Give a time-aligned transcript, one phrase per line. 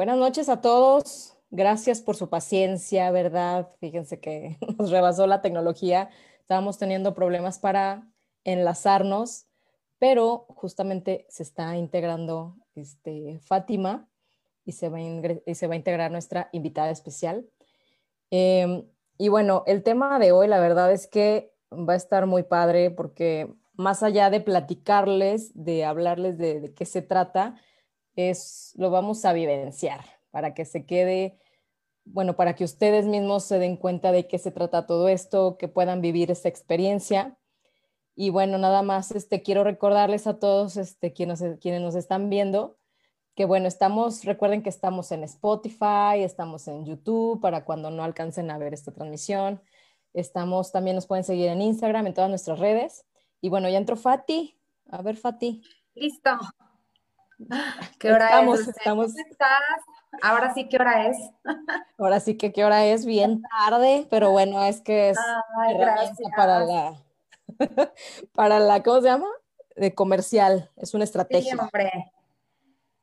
[0.00, 1.36] Buenas noches a todos.
[1.50, 3.68] Gracias por su paciencia, ¿verdad?
[3.80, 6.08] Fíjense que nos rebasó la tecnología.
[6.40, 8.08] Estábamos teniendo problemas para
[8.44, 9.44] enlazarnos,
[9.98, 14.08] pero justamente se está integrando este, Fátima
[14.64, 17.46] y se, va a se va a integrar nuestra invitada especial.
[18.30, 18.86] Em,
[19.18, 22.90] y bueno, el tema de hoy, la verdad es que va a estar muy padre
[22.90, 27.60] porque más allá de platicarles, de hablarles de qué se trata,
[28.28, 31.38] es, lo vamos a vivenciar para que se quede,
[32.04, 35.68] bueno, para que ustedes mismos se den cuenta de qué se trata todo esto, que
[35.68, 37.38] puedan vivir esta experiencia.
[38.14, 42.76] Y bueno, nada más este, quiero recordarles a todos este, quienes, quienes nos están viendo
[43.40, 48.50] que bueno, estamos, recuerden que estamos en Spotify, estamos en YouTube para cuando no alcancen
[48.50, 49.62] a ver esta transmisión.
[50.12, 53.06] Estamos, también nos pueden seguir en Instagram, en todas nuestras redes.
[53.40, 54.58] Y bueno, ya entró Fati.
[54.90, 55.62] A ver, Fati.
[55.94, 56.30] Listo.
[57.98, 58.68] ¿Qué hora estamos, es?
[58.68, 59.06] Estamos...
[59.12, 59.60] ¿Cómo estás?
[60.22, 61.16] Ahora sí, ¿qué hora es?
[61.98, 65.18] Ahora sí que qué hora es, bien tarde, pero bueno, es que es
[65.58, 65.76] Ay,
[66.36, 66.94] para la,
[68.34, 69.28] para la, ¿cómo se llama?
[69.76, 71.52] De comercial, es una estrategia.
[71.52, 72.12] Sí, hombre.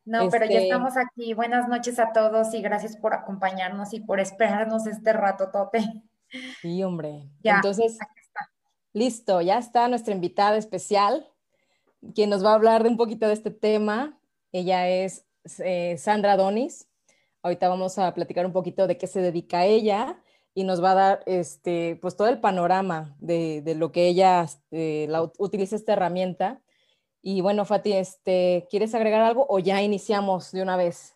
[0.05, 0.31] No, este...
[0.31, 1.33] pero ya este estamos aquí.
[1.33, 6.03] Buenas noches a todos y gracias por acompañarnos y por esperarnos este rato, Tote.
[6.61, 7.30] Sí, hombre.
[7.41, 7.97] Ya, Entonces,
[8.93, 11.27] listo, ya está nuestra invitada especial,
[12.13, 14.16] quien nos va a hablar de un poquito de este tema.
[14.58, 15.23] Ella es
[15.59, 16.89] eh, Sandra Donis.
[17.44, 20.19] Ahorita vamos a platicar un poquito de qué se dedica ella
[20.55, 25.05] y nos va a dar este, pues todo el panorama de, lo que ella eh,
[25.09, 26.59] la, utiliza esta herramienta.
[27.22, 31.16] Y bueno, Fati, este, ¿quieres agregar algo o ya iniciamos de una vez?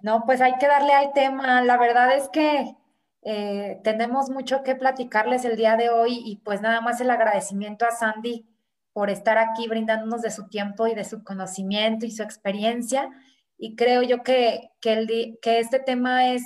[0.00, 1.60] No, pues hay que darle al tema.
[1.60, 2.76] La verdad es que
[3.22, 7.84] eh, tenemos mucho que platicarles el día de hoy y pues nada más el agradecimiento
[7.84, 8.48] a Sandy
[8.98, 13.08] por estar aquí brindándonos de su tiempo y de su conocimiento y su experiencia.
[13.56, 16.42] Y creo yo que, que, este tema es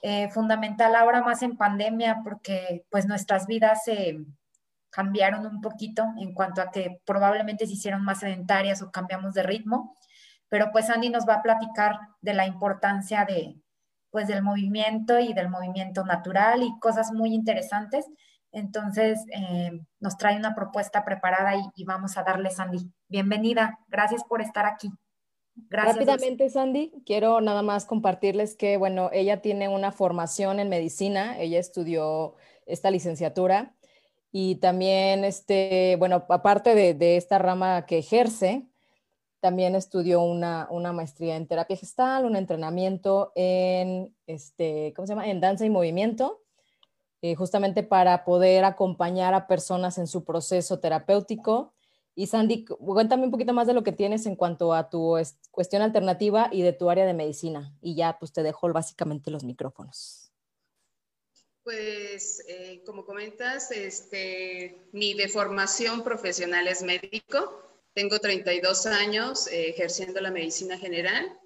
[0.00, 4.16] eh, fundamental ahora más en pandemia porque pues nuestras vidas se
[4.88, 9.42] cambiaron un poquito en cuanto a que probablemente se hicieron más sedentarias o cambiamos de
[9.42, 9.94] ritmo.
[10.48, 13.60] Pero pues Andy nos va a platicar de la importancia de,
[14.08, 18.06] pues del movimiento y del movimiento natural y cosas muy interesantes.
[18.54, 22.88] Entonces, eh, nos trae una propuesta preparada y, vamos a darle, Sandy.
[23.08, 24.92] Bienvenida, gracias por estar aquí.
[25.56, 25.96] Gracias.
[25.96, 31.58] Rápidamente, Sandy, quiero nada más compartirles que, bueno, ella tiene una formación en medicina, ella
[31.58, 33.74] estudió esta licenciatura
[34.30, 38.68] y también, este, bueno, aparte de, de esta rama que ejerce,
[39.40, 45.28] también estudió una, una, maestría en terapia gestal, un entrenamiento en, este, ¿cómo se llama?
[45.28, 46.43] En danza y movimiento
[47.26, 51.72] eh, justamente para poder acompañar a personas en su proceso terapéutico.
[52.14, 55.16] Y Sandy, cuéntame un poquito más de lo que tienes en cuanto a tu
[55.50, 57.74] cuestión alternativa y de tu área de medicina.
[57.80, 60.30] Y ya, pues te dejo básicamente los micrófonos.
[61.62, 67.62] Pues, eh, como comentas, este, mi deformación profesional es médico.
[67.94, 71.40] Tengo 32 años eh, ejerciendo la medicina general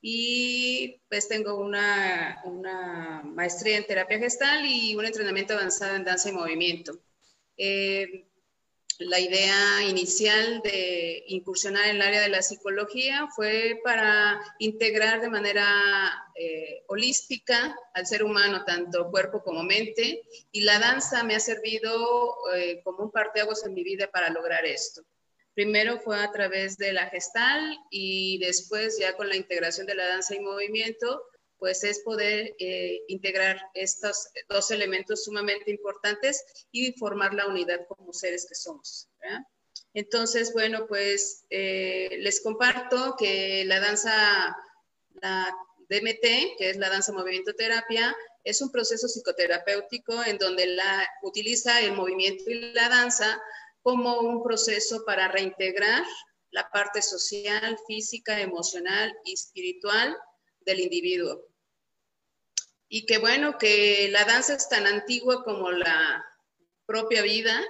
[0.00, 2.42] y pues tengo una,
[3.24, 6.98] maestría en terapia gestal y un entrenamiento avanzado en danza y movimiento.
[7.56, 8.26] Eh,
[8.98, 15.28] la idea inicial de incursionar en el área de la psicología fue para integrar de
[15.28, 15.66] manera
[16.34, 22.36] eh, holística al ser humano, tanto cuerpo como mente, y la danza me ha servido
[22.54, 25.02] eh, como un parteaguas en mi vida para lograr esto.
[25.56, 30.06] Primero fue a través de la gestal y después ya con la integración de la
[30.06, 31.22] danza y movimiento,
[31.56, 38.12] pues es poder eh, integrar estos dos elementos sumamente importantes y formar la unidad como
[38.12, 39.08] seres que somos.
[39.94, 44.54] Entonces, bueno, pues eh, les comparto que la danza,
[45.22, 45.56] la
[45.88, 48.14] DMT, que es la danza movimiento terapia,
[48.44, 53.40] es un proceso psicoterapéutico en donde la, utiliza el movimiento y la danza
[53.86, 56.02] como un proceso para reintegrar
[56.50, 60.18] la parte social, física, emocional y espiritual
[60.62, 61.46] del individuo.
[62.88, 66.26] Y que bueno, que la danza es tan antigua como la
[66.84, 67.62] propia vida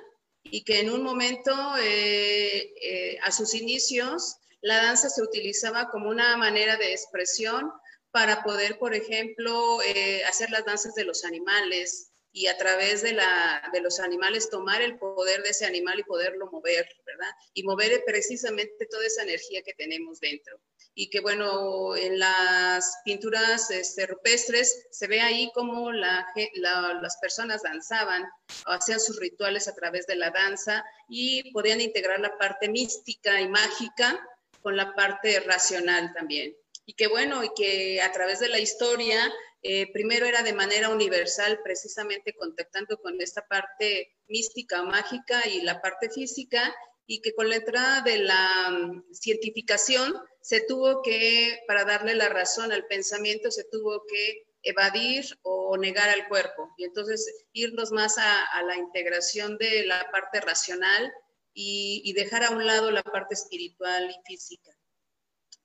[0.45, 1.53] y que en un momento,
[1.83, 7.71] eh, eh, a sus inicios, la danza se utilizaba como una manera de expresión
[8.11, 13.15] para poder, por ejemplo, eh, hacer las danzas de los animales, y a través de,
[13.15, 17.31] la, de los animales tomar el poder de ese animal y poderlo mover, ¿verdad?
[17.55, 20.61] Y mover precisamente toda esa energía que tenemos dentro.
[20.95, 27.17] Y que bueno, en las pinturas este, rupestres se ve ahí como la, la, las
[27.17, 28.29] personas danzaban
[28.67, 33.49] hacían sus rituales a través de la danza y podían integrar la parte mística y
[33.49, 34.21] mágica
[34.61, 36.55] con la parte racional también.
[36.85, 39.33] Y que bueno, y que a través de la historia,
[39.69, 45.81] eh, primero era de manera universal, precisamente contactando con esta parte mística mágica y la
[45.83, 46.73] parte física,
[47.05, 52.29] y que con la entrada de la um, cientificación se tuvo que, para darle la
[52.29, 56.73] razón al pensamiento, se tuvo que evadir o negar al cuerpo.
[56.77, 61.13] Y entonces irnos más a, la integración de la parte racional
[61.53, 64.71] y, dejar a un lado la parte espiritual y física.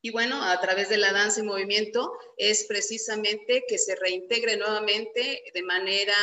[0.01, 5.43] Y bueno, a través de la danza y movimiento es precisamente que se reintegre nuevamente
[5.53, 6.15] de manera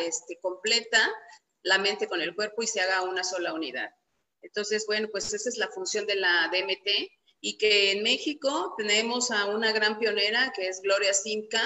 [0.00, 1.12] este, completa
[1.62, 3.90] la mente con el cuerpo y se haga una sola unidad.
[4.40, 7.10] Entonces, bueno, pues esa es la función de la DMT
[7.40, 11.62] y que en México tenemos a una gran pionera que es Gloria Simca,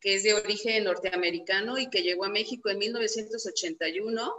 [0.00, 4.34] que es de origen norteamericano y que llegó a México en 1981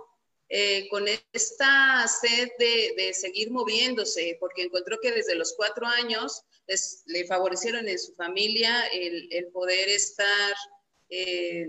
[0.52, 6.44] eh, con esta sed de, seguir moviéndose, porque encontró que desde los cuatro años
[7.06, 10.56] le favorecieron en su familia el, poder estar,
[11.10, 11.68] eh,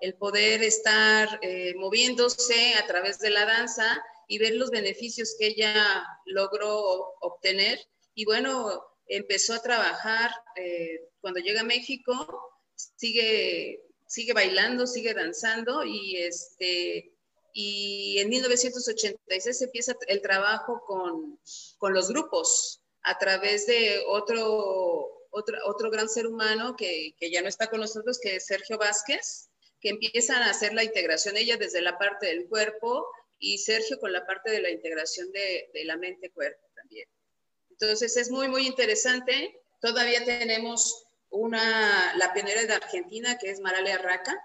[0.00, 5.48] el poder estar eh, moviéndose a través de la danza y ver los beneficios que
[5.48, 7.80] ella logró obtener.
[8.14, 12.52] Y bueno, empezó a trabajar eh, cuando llega a México,
[12.96, 17.12] sigue, sigue bailando, sigue danzando y, este,
[17.54, 21.40] y en 1986 empieza el trabajo con,
[21.78, 27.42] con los grupos a través de otro, otro, otro gran ser humano que, que, ya
[27.42, 29.50] no está con nosotros, que es Sergio Vázquez,
[29.80, 33.06] que empiezan a hacer la integración, ella desde la parte del cuerpo,
[33.40, 37.08] y Sergio con la parte de la integración de, la mente-cuerpo también.
[37.70, 39.58] Entonces es muy, muy interesante.
[39.80, 44.38] Todavía tenemos una, la pionera de Argentina, que es Maralia Reca,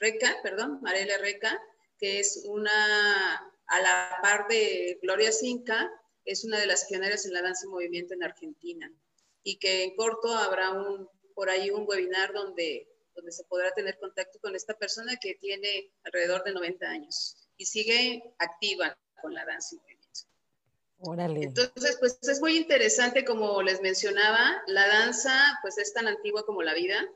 [0.00, 1.62] Reca, perdón, Marelia Reca,
[1.98, 3.36] que es una,
[3.66, 5.88] a la par de Gloria Cinca,
[6.24, 8.92] es una de las pioneras en la danza y movimiento en Argentina.
[9.42, 13.98] Y que en corto habrá un, por ahí un webinar donde, donde se podrá tener
[13.98, 19.44] contacto con esta persona que tiene alrededor de 90 años y sigue activa con la
[19.44, 20.00] danza y movimiento.
[21.02, 21.42] Órale.
[21.44, 26.62] Entonces, pues es muy interesante, como les mencionaba, la danza pues es tan antigua como
[26.62, 27.08] la vida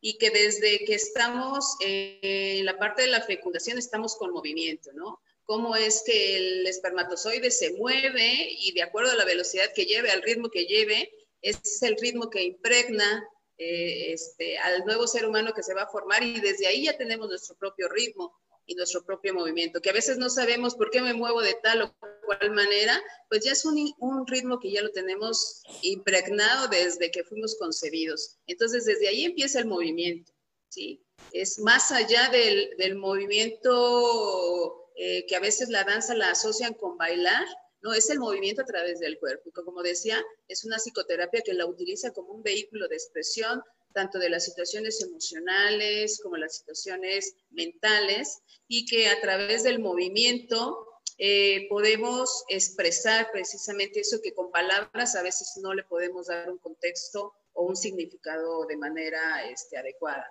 [0.00, 5.20] y que desde que estamos en la parte de la fecundación estamos con movimiento, ¿no?
[5.52, 10.10] Cómo es que el espermatozoide se mueve y de acuerdo a la velocidad que lleve,
[10.10, 11.12] al ritmo que lleve,
[11.42, 13.28] es el ritmo que impregna
[13.58, 16.96] eh, este, al nuevo ser humano que se va a formar y desde ahí ya
[16.96, 18.34] tenemos nuestro propio ritmo
[18.64, 21.82] y nuestro propio movimiento, que a veces no sabemos por qué me muevo de tal
[21.82, 21.94] o
[22.24, 27.24] cual manera, pues ya es un, un, ritmo que ya lo tenemos impregnado desde que
[27.24, 28.38] fuimos concebidos.
[28.46, 30.32] Entonces, desde ahí empieza el movimiento,
[30.70, 31.04] ¿sí?
[31.30, 36.96] Es más allá del, del movimiento eh, que a veces la danza la asocian con
[36.96, 37.44] bailar,
[37.80, 39.50] no, es el movimiento a través del cuerpo.
[39.52, 44.30] Como decía, es una psicoterapia que la utiliza como un vehículo de expresión tanto de
[44.30, 50.86] las situaciones emocionales como las situaciones mentales, y que a través del movimiento
[51.18, 56.58] eh, podemos expresar precisamente eso que con palabras a veces no le podemos dar un
[56.58, 60.26] contexto o un significado de manera este, adecuada.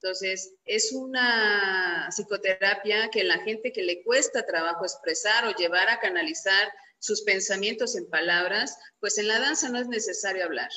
[0.00, 5.98] Entonces, es una psicoterapia que la gente que le cuesta trabajo expresar o llevar a
[5.98, 10.70] canalizar sus pensamientos en palabras, pues en la danza no es necesario hablar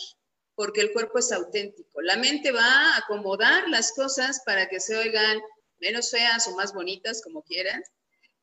[0.55, 2.01] porque el cuerpo es auténtico.
[2.01, 5.39] La mente va a acomodar las cosas para que se oigan
[5.79, 7.81] menos feas o más bonitas, como quieran,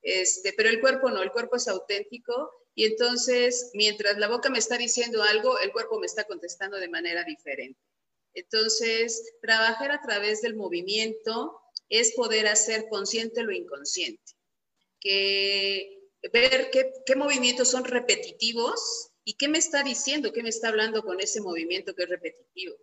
[0.02, 4.58] este, pero el cuerpo no, el cuerpo es auténtico y entonces mientras la boca me
[4.58, 7.78] está diciendo algo, el cuerpo me está contestando de manera diferente.
[8.38, 14.32] Entonces, trabajar a través del movimiento es poder hacer consciente lo inconsciente,
[15.00, 16.00] que
[16.32, 20.32] ver qué, movimientos son repetitivos ¿Y qué me está diciendo?
[20.32, 22.74] ¿Qué me está hablando con ese movimiento que es repetitivo?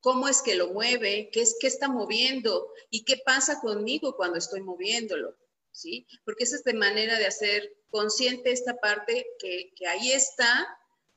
[0.00, 1.28] ¿Cómo es que lo mueve?
[1.30, 2.72] ¿Qué, es, qué está moviendo?
[2.88, 5.36] ¿Y qué pasa conmigo cuando estoy moviéndolo?
[5.70, 6.06] ¿Sí?
[6.24, 10.66] Porque esa es de manera de hacer consciente esta parte que, que ahí está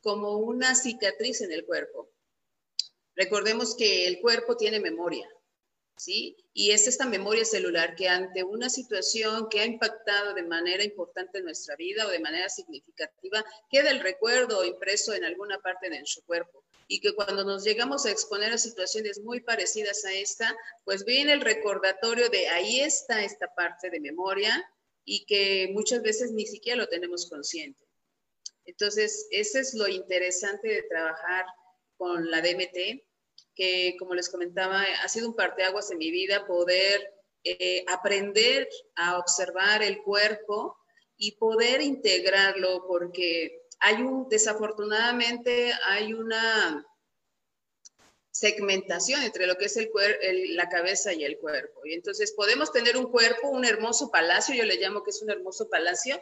[0.01, 2.10] como una cicatriz en el cuerpo.
[3.15, 5.29] Recordemos que el cuerpo tiene memoria,
[5.97, 6.35] ¿sí?
[6.53, 11.39] Y es esta memoria celular que ante una situación que ha impactado de manera importante
[11.39, 15.99] en nuestra vida o de manera significativa, queda el recuerdo impreso en alguna parte de
[15.99, 16.63] nuestro cuerpo.
[16.87, 21.33] Y que cuando nos llegamos a exponer a situaciones muy parecidas a esta, pues viene
[21.33, 24.61] el recordatorio de ahí está esta parte de memoria
[25.05, 27.79] y que muchas veces ni siquiera lo tenemos consciente.
[28.65, 31.45] Entonces, ese es lo interesante de trabajar
[32.01, 33.05] con la DMT,
[33.53, 39.19] que, como les comentaba, ha sido un parteaguas en mi vida poder eh, aprender a
[39.19, 40.79] observar el cuerpo
[41.15, 46.87] y poder integrarlo, porque hay un, desafortunadamente, hay una
[48.31, 51.81] segmentación entre lo que es el, la cabeza y el cuerpo.
[51.85, 55.29] Y entonces podemos tener un cuerpo, un hermoso palacio, yo le llamo que es un
[55.29, 56.19] hermoso palacio,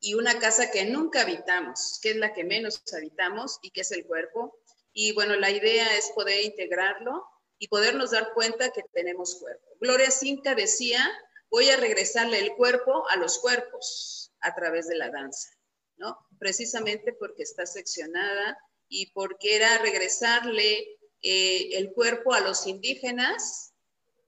[0.00, 3.92] y una casa que nunca habitamos, que es la que menos habitamos y que es
[3.92, 4.58] el cuerpo.
[5.02, 7.24] Y bueno, la idea es poder integrarlo
[7.58, 9.66] y podernos dar cuenta que tenemos cuerpo.
[9.80, 11.10] Gloria Cinca decía,
[11.48, 15.48] voy a regresarle el cuerpo a los cuerpos a través de la danza,
[15.96, 16.18] ¿no?
[16.38, 18.58] Precisamente porque está seccionada
[18.90, 23.72] y porque era regresarle eh, el cuerpo a los indígenas,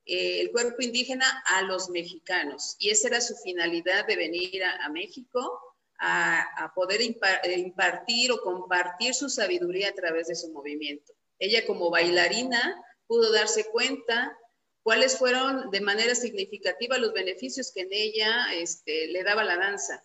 [0.06, 2.76] eh, el cuerpo indígena a los mexicanos.
[2.78, 5.71] Y esa era su finalidad de venir a, México,
[6.04, 11.12] a, poder eh, impartir o compartir su sabiduría a través de su movimiento.
[11.38, 14.36] Ella como bailarina pudo darse cuenta
[14.82, 20.04] cuáles fueron de manera significativa los beneficios que en ella este, le daba la danza.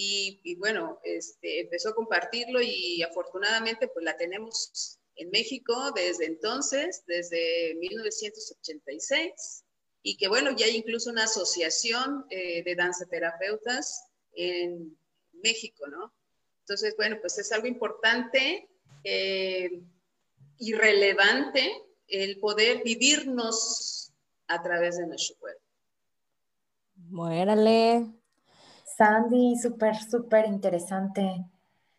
[0.00, 7.02] Y, bueno, este, empezó a compartirlo y afortunadamente pues la tenemos en México desde entonces,
[7.06, 9.64] desde 1986,
[10.02, 14.04] y que bueno, ya hay incluso una asociación eh, de danzaterapeutas
[14.34, 14.96] en
[15.42, 16.12] México, ¿no?
[16.60, 18.68] Entonces, bueno, pues es algo importante
[19.04, 19.82] eh,
[20.58, 21.72] y relevante
[22.08, 24.12] el poder vivirnos
[24.46, 25.62] a través de nuestro cuerpo.
[26.94, 28.06] Muérale.
[28.96, 31.44] Sandy, súper, súper interesante.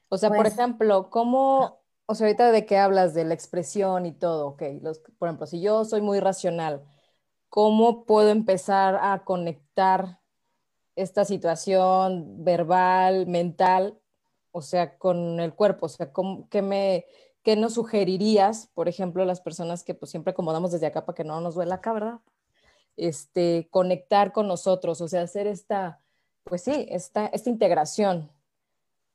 [0.10, 1.80] O sea, por pues ejemplo, ¿cómo
[2.12, 5.46] o sea, ahorita de qué hablas de la expresión y todo, ok, los, por ejemplo,
[5.46, 6.84] si yo soy muy racional,
[7.50, 10.19] ¿cómo puedo empezar a conectar
[11.02, 14.00] esta situación verbal, mental,
[14.52, 15.86] o sea, con el cuerpo?
[15.88, 16.12] O sea,
[16.50, 17.06] ¿qué, me,
[17.44, 21.24] ¿qué nos sugerirías, por ejemplo, las personas que pues siempre acomodamos desde acá para que
[21.24, 22.20] no nos duela acá, ¿verdad?
[22.98, 26.02] Este, conectar con nosotros, o sea, hacer esta,
[26.44, 28.32] pues sí, esta, esta integración.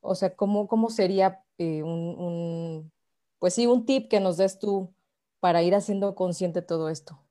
[0.01, 2.91] O sea, ¿cómo, cómo sería eh, un,
[3.39, 4.93] pues sí, un tip que nos des tú
[5.41, 7.24] para ir haciendo consciente todo esto.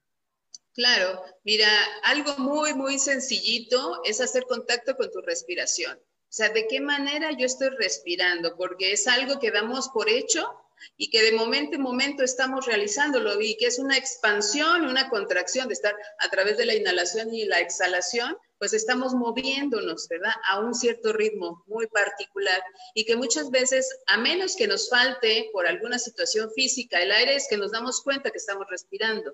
[0.74, 1.68] Claro, mira,
[2.02, 5.98] algo muy, muy sencillito es hacer contacto con tu respiración.
[5.98, 8.58] O sea, ¿de qué manera yo estoy respirando?
[8.58, 10.52] Porque es algo que damos por hecho
[10.98, 15.68] y que de momento en momento estamos realizándolo y que es una expansión, una contracción
[15.68, 20.34] de estar a través de la inhalación y la exhalación, pues estamos moviéndonos, ¿verdad?
[20.50, 22.64] A un cierto ritmo muy particular
[22.96, 27.36] y que muchas veces, a menos que nos falte por alguna situación física el aire,
[27.36, 29.34] es que nos damos cuenta que estamos respirando.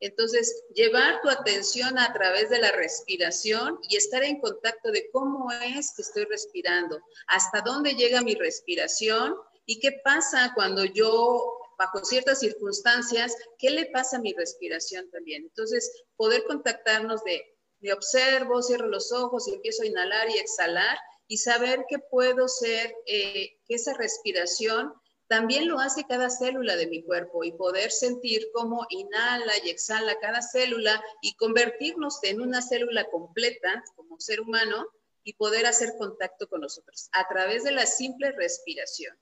[0.00, 5.50] Entonces, llevar tu atención a través de la respiración y estar en contacto de cómo
[5.52, 9.34] es que estoy respirando, hasta dónde llega mi respiración
[9.66, 15.44] y qué pasa cuando yo bajo ciertas circunstancias, ¿qué le pasa a mi respiración también?
[15.44, 17.42] Entonces, poder contactarnos de
[17.80, 22.48] me observo, cierro los ojos y empiezo a inhalar y exhalar y saber que puedo
[22.48, 24.92] ser, eh, que esa respiración
[25.30, 30.18] también lo hace cada célula de mi cuerpo y poder sentir cómo inhala y exhala
[30.18, 34.88] cada célula y convertirnos en una célula completa como ser humano
[35.22, 39.16] y poder hacer contacto con nosotros a través de la simple respiración.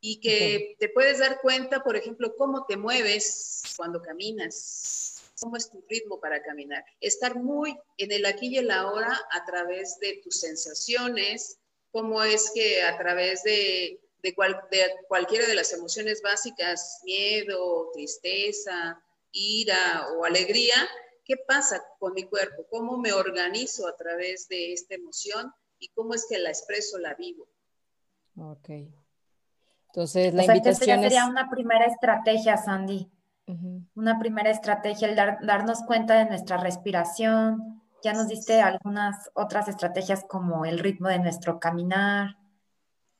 [0.00, 5.70] Y que te puedes dar cuenta, por ejemplo, cómo te mueves cuando caminas, cómo es
[5.70, 6.84] tu ritmo para caminar.
[7.00, 11.60] Estar muy en el aquí y el ahora a través de tus sensaciones,
[11.92, 14.34] cómo es que a través de, de,
[15.08, 19.00] cualquiera de las emociones básicas, miedo, tristeza,
[19.32, 20.74] ira o alegría,
[21.24, 22.66] ¿qué pasa con mi cuerpo?
[22.70, 27.14] ¿Cómo me organizo a través de esta emoción y cómo es que la expreso, la
[27.14, 27.48] vivo?
[28.36, 28.70] Ok.
[29.88, 33.10] Entonces, la invitación sería una primera estrategia, Sandy.
[33.94, 37.80] Una primera estrategia, el darnos cuenta de nuestra respiración.
[38.02, 42.36] Ya nos diste algunas otras estrategias como el ritmo de nuestro caminar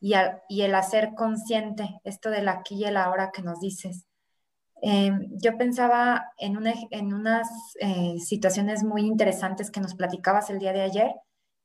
[0.01, 4.07] y, el hacer consciente esto del aquí y el ahora que nos dices.
[4.83, 7.49] Em, yo pensaba en, unas
[7.81, 11.15] eh, situaciones muy interesantes que nos platicabas el día de ayer,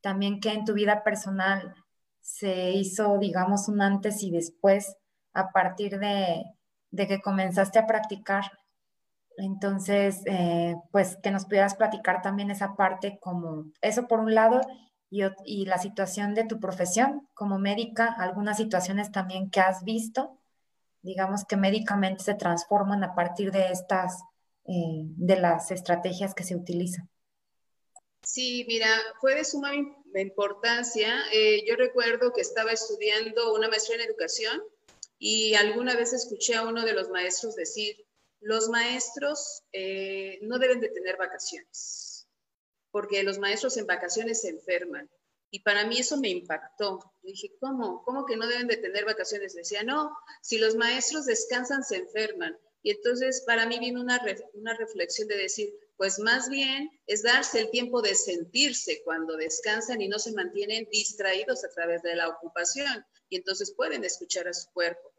[0.02, 1.76] también que en tu vida personal
[2.22, 4.96] se hizo, digamos, un antes y después
[5.34, 6.44] a partir de,
[6.92, 8.52] de que comenzaste a practicar.
[9.38, 14.62] Entonces, eh, pues que nos pudieras platicar también esa parte como eso por un lado
[15.12, 20.40] y, y, la situación de tu profesión como médica, algunas situaciones también que has visto,
[21.02, 24.22] digamos que médicamente se transforman a partir de estas,
[24.66, 27.10] eh, de las estrategias que se utilizan.
[28.24, 28.88] Sí, mira,
[29.20, 29.72] fue de suma
[30.16, 31.24] importancia.
[31.34, 34.62] Eh, yo recuerdo que estaba estudiando una maestría en educación
[35.18, 37.96] y alguna vez escuché a uno de los maestros decir,
[38.40, 42.11] los maestros eh, no deben de tener vacaciones,
[42.92, 45.10] porque los maestros en vacaciones se enferman.
[45.50, 47.14] Y para mí eso me impactó.
[47.22, 48.04] Dije, ¿cómo?
[48.04, 49.54] ¿Cómo que no deben de tener vacaciones?
[49.54, 52.58] Decía, no, si los maestros descansan, se enferman.
[52.84, 54.20] Y entonces para mí vino una,
[54.54, 60.02] una reflexión de decir, pues más bien es darse el tiempo de sentirse cuando descansan
[60.02, 63.06] y no se mantienen distraídos a través de la ocupación.
[63.30, 65.12] Y entonces pueden escuchar a su cuerpo.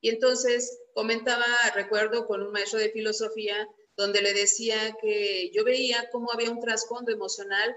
[0.00, 6.08] Y entonces comentaba, recuerdo con un maestro de filosofía, donde le decía que yo veía
[6.10, 7.74] cómo había un trasfondo emocional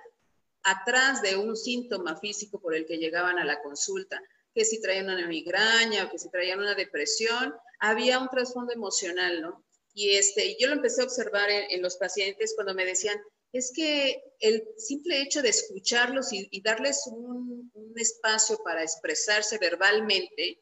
[0.64, 4.22] atrás de un síntoma físico por el que llegaban a la consulta,
[4.54, 9.42] que si traían una migraña o que si traían una depresión, había un trasfondo emocional,
[9.42, 9.64] ¿no?
[9.94, 13.20] Y este, yo lo empecé a observar en, los pacientes cuando me decían,
[13.52, 20.62] es que el simple hecho de escucharlos y, darles un, espacio para expresarse verbalmente,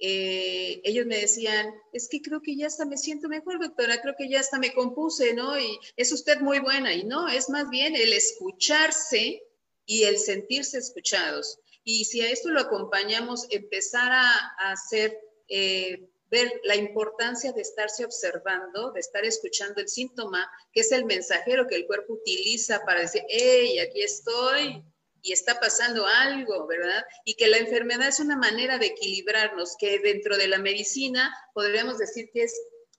[0.00, 4.14] eh, ellos me decían, es que creo que ya hasta me siento mejor, doctora, creo
[4.16, 5.58] que ya hasta me compuse, ¿no?
[5.58, 6.94] Y es usted muy buena.
[6.94, 9.42] Y no, es más bien el escucharse
[9.86, 11.58] y el sentirse escuchados.
[11.82, 18.04] Y si a esto lo acompañamos, empezar a, hacer, eh, ver la importancia de estarse
[18.04, 23.00] observando, de estar escuchando el síntoma, que es el mensajero que el cuerpo utiliza para
[23.00, 24.84] decir, hey, aquí estoy,
[25.22, 27.04] y está pasando algo, ¿verdad?
[27.24, 31.98] Y que la enfermedad es una manera de equilibrarnos, que dentro de la medicina podríamos
[31.98, 32.54] decir que es,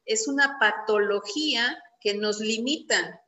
[0.06, 3.22] es una patología que nos limita,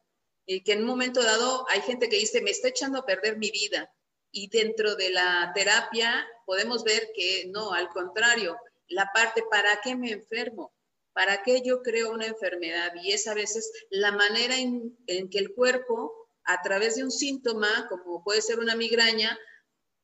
[0.46, 3.38] y que en un momento dado hay gente que dice, me está echando a perder
[3.38, 3.92] mi vida.
[4.32, 8.58] Y dentro de la terapia podemos ver que no, al contrario,
[8.88, 10.74] la parte, ¿para qué me enfermo?
[11.14, 12.92] ¿Para qué yo creo una enfermedad?
[13.02, 16.21] Y es a veces la manera en, en que el cuerpo
[16.54, 19.38] a través de un síntoma, como puede ser una migraña,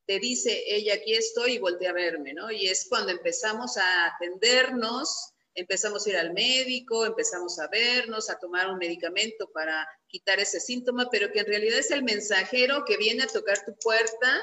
[0.06, 2.50] te dice, ella, aquí estoy y voltea a verme, ¿no?
[2.50, 8.38] Y es cuando empezamos a atendernos, empezamos a ir al médico, empezamos a vernos, a
[8.38, 12.96] tomar un medicamento para quitar ese síntoma, pero que en realidad es el mensajero que
[12.96, 14.40] viene a tocar tu puerta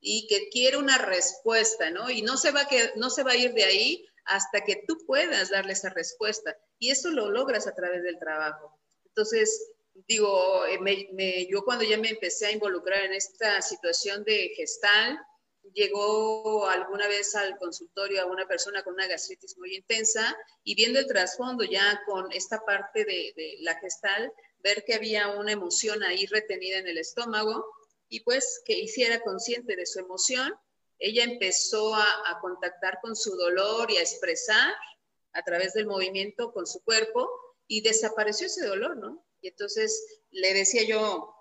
[0.00, 2.10] y que quiere una respuesta, ¿no?
[2.10, 4.98] Y no se va, que, no se va a ir de ahí hasta que tú
[5.06, 6.56] puedas darle esa respuesta.
[6.78, 8.78] Y eso lo logras a través del trabajo.
[9.06, 9.70] Entonces,
[10.06, 15.18] digo, eh, yo cuando ya me empecé a involucrar en esta situación de gestal,
[15.74, 20.98] llegó alguna vez al consultorio a una persona con una gastritis muy intensa y viendo
[20.98, 26.26] el trasfondo ya con esta parte de, la gestal, ver que había una emoción ahí
[26.26, 27.64] retenida en el estómago
[28.08, 30.52] y pues que hiciera consciente de su emoción,
[30.98, 34.74] ella empezó a, a contactar con su dolor y a expresar
[35.32, 37.30] a través del movimiento con su cuerpo
[37.66, 39.24] y desapareció ese dolor, ¿no?
[39.40, 41.34] Y entonces le decía yo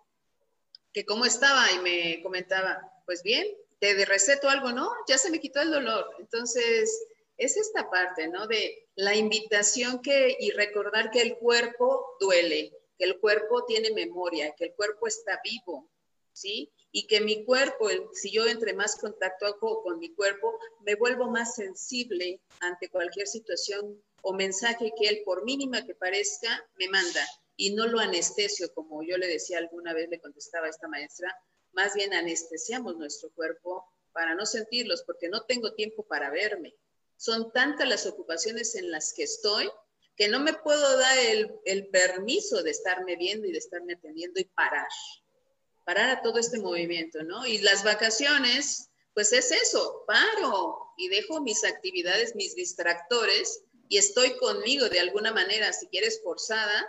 [0.93, 3.47] que cómo estaba y me comentaba, pues bien,
[3.79, 4.91] te receto algo, ¿no?
[5.07, 6.09] Ya se me quitó el dolor.
[6.19, 7.01] Entonces,
[7.37, 8.47] es esta parte, ¿no?
[8.47, 14.53] De la invitación que, y recordar que el cuerpo duele, que el cuerpo tiene memoria,
[14.57, 15.89] que el cuerpo está vivo,
[16.33, 16.71] ¿sí?
[16.91, 21.55] Y que mi cuerpo, si yo entre más contacto con mi cuerpo, me vuelvo más
[21.55, 27.25] sensible ante cualquier situación o mensaje que él, por mínima que parezca, me manda
[27.59, 31.35] y no lo anestesio, como yo le decía alguna vez, le contestaba a esta maestra,
[31.73, 36.73] más bien anestesiamos nuestro cuerpo para no sentirlos, porque no tengo tiempo para verme.
[37.17, 39.69] Son tantas las ocupaciones en las que estoy
[40.15, 44.39] que no me puedo dar el, el permiso de estarme viendo y de estarme atendiendo
[44.39, 44.87] y parar,
[45.85, 47.45] parar a todo este movimiento, ¿no?
[47.45, 54.37] Y las vacaciones, pues es eso, paro y dejo mis actividades, mis distractores y estoy
[54.37, 56.87] conmigo de alguna manera, si quieres forzada,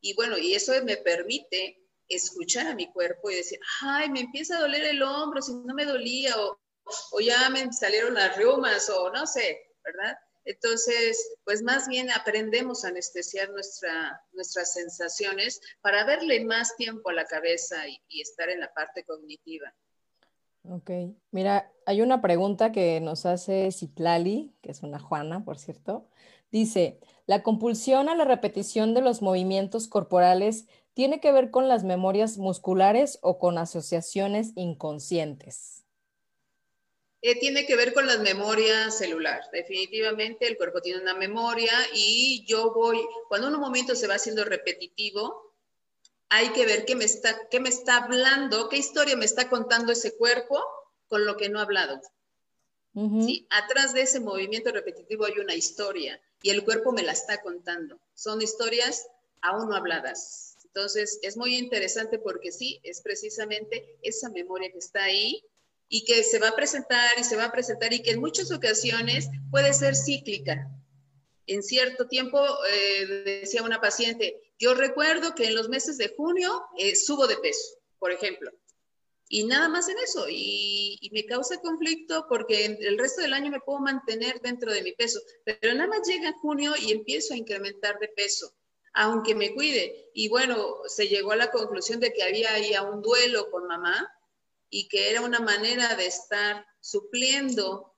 [0.00, 4.56] y bueno, y eso me permite escuchar a mi cuerpo y decir, ay, me empieza
[4.56, 6.58] a doler el hombro si no me dolía, o,
[7.20, 10.16] ya me salieron las reumas, o no sé, ¿verdad?
[10.44, 17.12] Entonces, pues más bien aprendemos a anestesiar nuestra, nuestras sensaciones para darle más tiempo a
[17.12, 19.72] la cabeza y, y, estar en la parte cognitiva.
[20.68, 20.90] Ok,
[21.30, 26.08] mira, hay una pregunta que nos hace Citlali, que es una Juana, por cierto.
[26.50, 26.98] Dice,
[27.30, 30.64] la compulsión a la repetición de los movimientos corporales
[30.94, 35.84] tiene que ver con las memorias musculares o con asociaciones inconscientes.
[37.22, 39.42] Eh, tiene que ver con las memorias celular.
[39.52, 44.44] Definitivamente el cuerpo tiene una memoria y yo voy, cuando un momento se va haciendo
[44.44, 45.54] repetitivo,
[46.30, 49.92] hay que ver qué me está, qué me está hablando, qué historia me está contando
[49.92, 50.60] ese cuerpo
[51.06, 52.00] con lo que no ha hablado.
[52.92, 53.46] ¿Sí?
[53.50, 57.98] Atrás de ese movimiento repetitivo hay una historia y el cuerpo me la está contando.
[58.14, 59.06] Son historias
[59.42, 60.56] aún no habladas.
[60.64, 65.44] Entonces, es muy interesante porque sí, es precisamente esa memoria que está ahí
[65.88, 68.52] y que se va a presentar y se va a presentar y que en muchas
[68.52, 70.70] ocasiones puede ser cíclica.
[71.46, 72.40] En cierto tiempo,
[72.72, 77.36] eh, decía una paciente, yo recuerdo que en los meses de junio eh, subo de
[77.38, 78.52] peso, por ejemplo.
[79.32, 80.26] Y nada más en eso.
[80.28, 84.92] Y, me causa conflicto porque el resto del año me puedo mantener dentro de mi
[84.92, 88.52] peso, pero nada más llega junio y empiezo a incrementar de peso,
[88.92, 90.10] aunque me cuide.
[90.14, 94.12] Y bueno, se llegó a la conclusión de que había ahí un duelo con mamá
[94.68, 97.94] y que era una manera de estar supliendo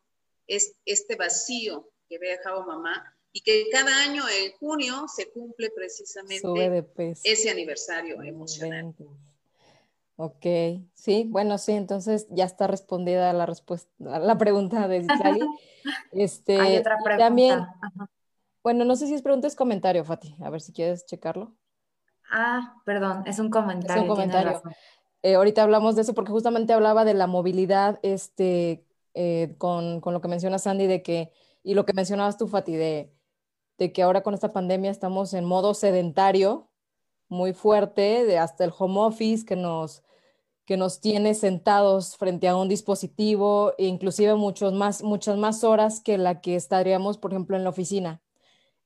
[0.47, 6.85] este vacío que había dejado mamá y que cada año en junio se cumple precisamente
[7.25, 8.95] ese aniversario emocional.
[10.25, 10.47] Ok,
[10.95, 15.41] sí, bueno, sí, entonces ya está respondida la respuesta, la pregunta de Citlali.
[16.13, 17.25] Este, Hay otra pregunta.
[17.25, 17.67] También,
[18.63, 21.57] bueno, no sé si es pregunta o es comentario, Fati, a ver si quieres checarlo.
[22.31, 23.97] Ah, perdón, es un comentario.
[23.97, 24.63] Es un comentario.
[25.23, 30.15] Eh, ahorita hablamos de eso porque justamente hablaba de la movilidad, este, eh, con, con,
[30.15, 31.33] lo que menciona Sandy, de que,
[31.65, 33.13] y lo que mencionabas tú, Fati, de,
[33.77, 36.71] de que ahora con esta pandemia estamos en modo sedentario,
[37.29, 40.05] muy fuerte, de hasta el home office que nos,
[40.65, 46.01] que nos tiene sentados frente a un dispositivo, e inclusive muchos más, muchas más horas
[46.01, 48.23] que la que estaríamos, por ejemplo, en la oficina.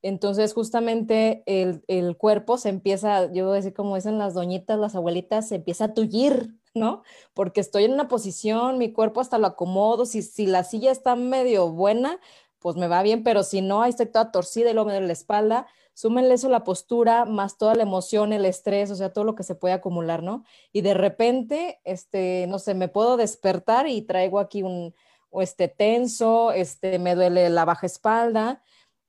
[0.02, 4.78] Entonces, justamente el, el cuerpo se empieza, yo voy a decir como dicen las doñitas,
[4.78, 7.02] las abuelitas, se empieza a tullir, ¿no?
[7.34, 11.16] Porque estoy en una posición, mi cuerpo hasta lo acomodo, si, si la silla está
[11.16, 12.20] medio buena,
[12.58, 15.08] pues me va bien, pero si no, ahí estoy toda torcida y luego me duele
[15.08, 19.24] la espalda, súmenle eso la postura, más toda la emoción, el estrés, o sea, todo
[19.24, 20.44] lo que se puede acumular, ¿no?
[20.70, 24.94] Y de repente, este, no sé, me puedo despertar y traigo aquí un,
[25.40, 28.62] este, tenso, este, me duele la baja espalda.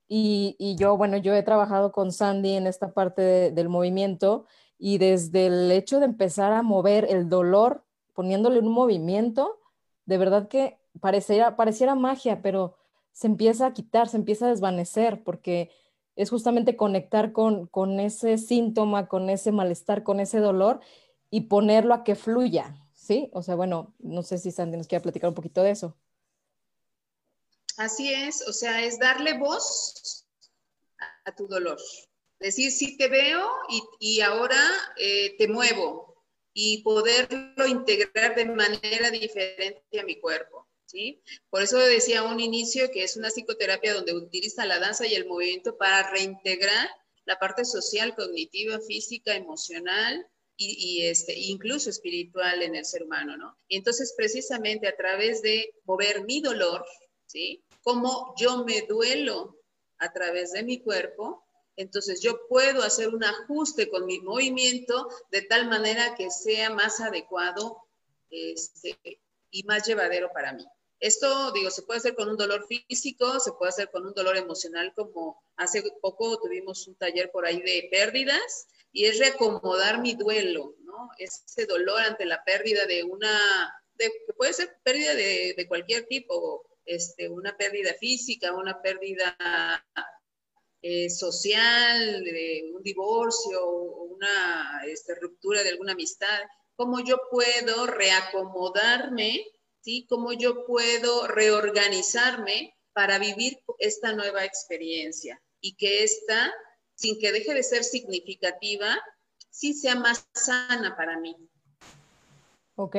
[0.08, 4.45] Y, y yo, bueno, yo he trabajado con Sandy en esta parte del movimiento
[4.78, 9.60] y desde el hecho de empezar a mover el dolor, poniéndole un movimiento,
[10.06, 12.78] de verdad que pareciera, pareciera magia, pero
[13.12, 15.69] se empieza a quitar, se empieza a desvanecer, porque
[16.17, 20.82] es justamente conectar con, con ese síntoma, con ese malestar, con ese dolor
[21.30, 23.30] y ponerlo a que fluya, ¿sí?
[23.34, 25.95] O sea, bueno, no sé si Sandy nos quiere platicar un poquito de eso.
[27.77, 30.25] Así es, o sea, es darle voz
[31.25, 31.77] a, tu dolor.
[32.39, 34.60] Decir, sí te veo y, y ahora
[34.97, 40.66] eh, te muevo y poderlo integrar de manera diferente a mi cuerpo.
[41.50, 45.28] Por eso decía un inicio que es una psicoterapia donde utiliza la danza y el
[45.28, 46.89] movimiento para reintegrar
[47.26, 53.58] la parte social, cognitiva, física, emocional y, este, incluso espiritual en el ser humano, ¿no?
[53.67, 56.84] Y entonces precisamente a través de mover mi dolor,
[57.28, 57.63] ¿sí?
[57.84, 59.60] Como yo me duelo
[60.00, 61.43] a través de mi cuerpo,
[61.76, 67.00] entonces yo puedo hacer un ajuste con mi movimiento de tal manera que sea más
[67.02, 67.84] adecuado
[68.32, 68.97] este,
[69.52, 70.65] y más llevadero para mí.
[70.99, 74.36] Esto, digo, se puede hacer con un dolor físico, se puede hacer con un dolor
[74.36, 80.15] emocional, como hace poco tuvimos un taller por ahí de pérdidas, y es reacomodar mi
[80.15, 81.10] duelo, ¿no?
[81.19, 83.29] Ese dolor ante la pérdida de una,
[83.97, 89.38] que puede ser pérdida de, de, cualquier tipo, este, una pérdida física, una pérdida
[90.81, 92.23] eh, social,
[92.73, 96.39] un divorcio, una este, ruptura de alguna amistad,
[96.75, 99.45] cómo yo puedo reacomodarme
[99.88, 100.06] ¿sí?
[100.10, 106.54] Cómo yo puedo reorganizarme para vivir esta nueva experiencia y que esta,
[106.93, 109.00] sin que deje de ser significativa,
[109.50, 111.38] sí sea más sana para mí.
[112.76, 112.97] Ok.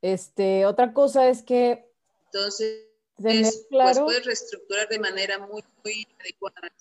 [0.00, 1.92] Este, otra cosa es que...
[2.32, 2.86] Entonces,
[3.18, 3.66] pues
[3.98, 6.72] puedes reestructurar de manera muy, muy adecuada.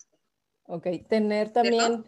[0.68, 2.06] Ok, tener también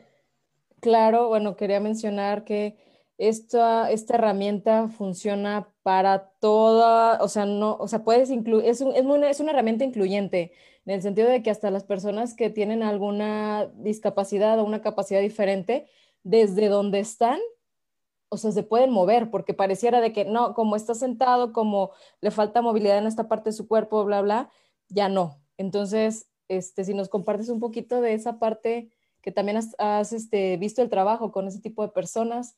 [0.79, 2.77] claro, bueno, quería mencionar que
[3.17, 9.05] esta, esta herramienta funciona para toda, o sea, no, o sea, puedes incluir, es, es,
[9.05, 10.51] es, una herramienta incluyente,
[10.85, 15.19] en el sentido de que hasta las personas que tienen alguna discapacidad o una capacidad
[15.19, 15.87] diferente,
[16.23, 17.39] desde donde están,
[18.29, 22.31] o sea, se pueden mover, porque pareciera de que no, como está sentado, como le
[22.31, 24.49] falta movilidad en esta parte de su cuerpo, bla, bla,
[24.89, 25.41] ya no.
[25.57, 30.57] Entonces, este, si nos compartes un poquito de esa parte que también has, has este,
[30.57, 32.57] visto el trabajo con ese tipo de personas,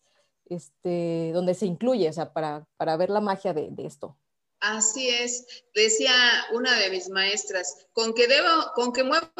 [0.50, 4.18] este, donde se incluye, o sea, para, para ver la magia de, de, esto.
[4.60, 6.12] Así es, decía
[6.52, 9.32] una de mis maestras, con que debo, con que mueva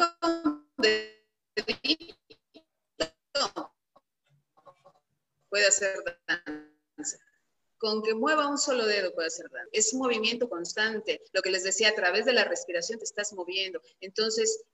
[5.50, 5.96] puede hacer
[6.26, 7.18] danza
[7.80, 9.68] con que mueva un solo dedo puede hacer daño.
[9.72, 11.22] Es un movimiento constante.
[11.32, 13.80] Lo que les decía, a través de la respiración te estás moviendo.
[14.00, 14.64] Entonces,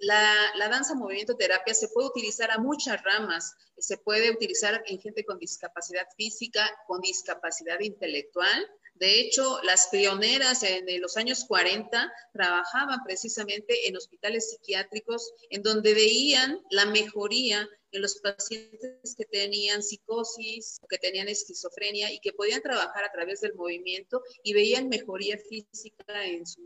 [0.00, 3.54] la, la danza movimiento terapia se puede utilizar a muchas ramas.
[3.76, 8.66] Se puede utilizar en gente con discapacidad física, con discapacidad intelectual,
[8.98, 15.92] De hecho, las pioneras en los años 40 trabajaban precisamente en hospitales psiquiátricos en donde
[15.92, 22.62] veían la mejoría en los pacientes que tenían psicosis, que tenían esquizofrenia y que podían
[22.62, 26.60] trabajar a través del movimiento y veían mejoría física en su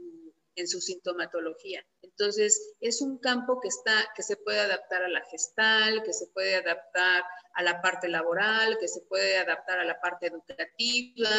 [0.56, 1.84] en su sintomatología.
[2.02, 6.26] Entonces, es un campo que, está, que se puede adaptar a la gestal, que se
[6.28, 11.30] puede adaptar a la parte laboral, que se puede adaptar a la parte educativa,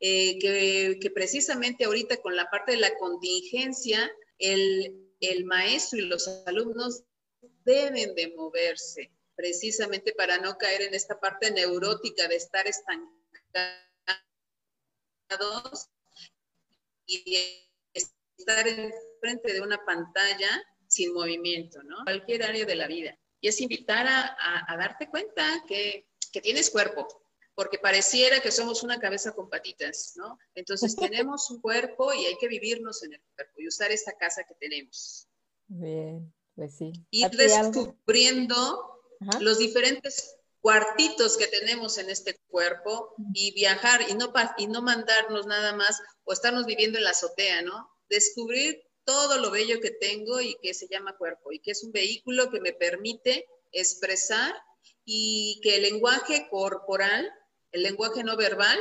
[0.00, 6.28] eh, que, precisamente ahorita con la parte de la contingencia, el, el maestro y los
[6.46, 7.02] alumnos
[7.64, 13.08] deben de moverse, precisamente para no caer en esta parte neurótica de estar estancados
[17.06, 17.38] y
[17.92, 18.66] estar
[19.20, 22.04] frente de una pantalla sin movimiento, ¿no?
[22.04, 23.18] Cualquier área de la vida.
[23.40, 27.08] Y es invitar a, darte cuenta que, que tienes cuerpo,
[27.54, 30.38] porque pareciera que somos una cabeza con patitas, ¿no?
[30.54, 34.44] Entonces tenemos un cuerpo y hay que vivirnos en el cuerpo y usar esta casa
[34.44, 35.28] que tenemos.
[35.66, 36.92] Bien, pues sí.
[37.10, 38.91] Ir descubriendo
[39.40, 45.46] los diferentes cuartitos que tenemos en este cuerpo y viajar y no, y no mandarnos
[45.46, 47.92] nada más o estarnos viviendo en la azotea, ¿no?
[48.12, 51.92] descubrir todo lo bello que tengo y que se llama cuerpo y que es un
[51.92, 54.54] vehículo que me permite expresar
[55.04, 57.28] y que el lenguaje corporal,
[57.72, 58.78] el lenguaje no verbal,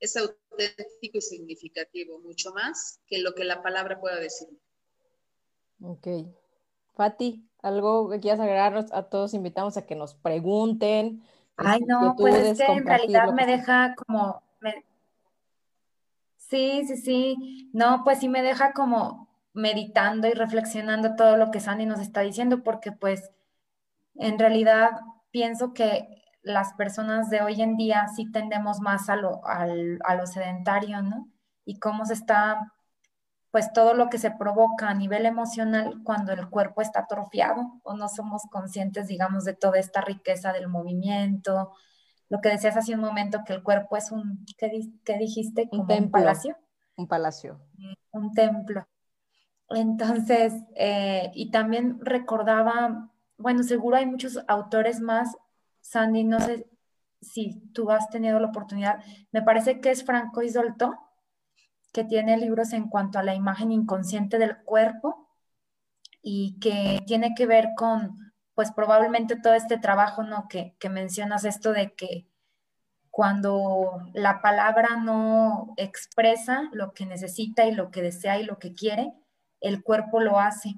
[0.00, 4.48] es auténtico y significativo, mucho más que lo que la palabra pueda decir.
[5.80, 6.08] Ok.
[6.96, 8.92] Fati, ¿algo que quieras agregarnos?
[8.92, 11.22] A todos invitamos a que nos pregunten.
[11.56, 14.42] Ay, no, pues es que en realidad me deja como,
[16.48, 17.70] Sí, sí, sí.
[17.72, 22.20] No, pues sí me deja como meditando y reflexionando todo lo que Sandy nos está
[22.20, 23.30] diciendo, porque pues
[24.14, 24.90] en realidad
[25.30, 26.08] pienso que
[26.42, 31.28] las personas de hoy en día sí tendemos más a lo, a lo sedentario, ¿no?
[31.64, 32.72] Y cómo se está,
[33.56, 37.94] pues todo lo que se provoca a nivel emocional cuando el cuerpo está atrofiado o
[37.96, 41.72] no somos conscientes, digamos, de toda esta riqueza del movimiento,
[42.28, 44.68] lo que decías hace un momento, que el cuerpo es un, ¿qué,
[45.18, 45.70] dijiste?
[45.72, 46.58] un, templo, un palacio.
[46.96, 47.58] Un palacio.
[48.10, 48.86] Un templo.
[49.70, 55.34] Entonces, eh, y también recordaba, bueno, seguro hay muchos autores más,
[55.80, 56.68] Sandy, no sé
[57.22, 61.05] si tú has tenido la oportunidad, me parece que es Franco Isolto,
[61.96, 65.30] que tiene libros en cuanto a la imagen inconsciente del cuerpo
[66.20, 70.46] y que tiene que ver con pues probablemente todo este trabajo, ¿no?
[70.46, 72.28] Que, mencionas esto de que
[73.08, 78.74] cuando la palabra no expresa lo que necesita y lo que desea y lo que
[78.74, 79.14] quiere,
[79.62, 80.74] el cuerpo lo hace.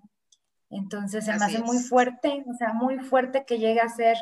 [0.70, 4.16] Entonces se me hace muy fuerte, o sea, muy fuerte que llegue a ser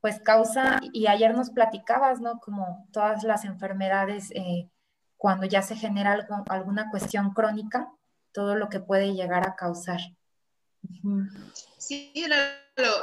[0.00, 2.38] pues causa, y ayer nos platicabas, ¿no?
[2.38, 4.70] Como todas las enfermedades, eh,
[5.20, 7.92] cuando ya se genera alguna cuestión crónica,
[8.32, 10.00] todo lo que puede llegar a causar.
[11.76, 12.58] Sí, era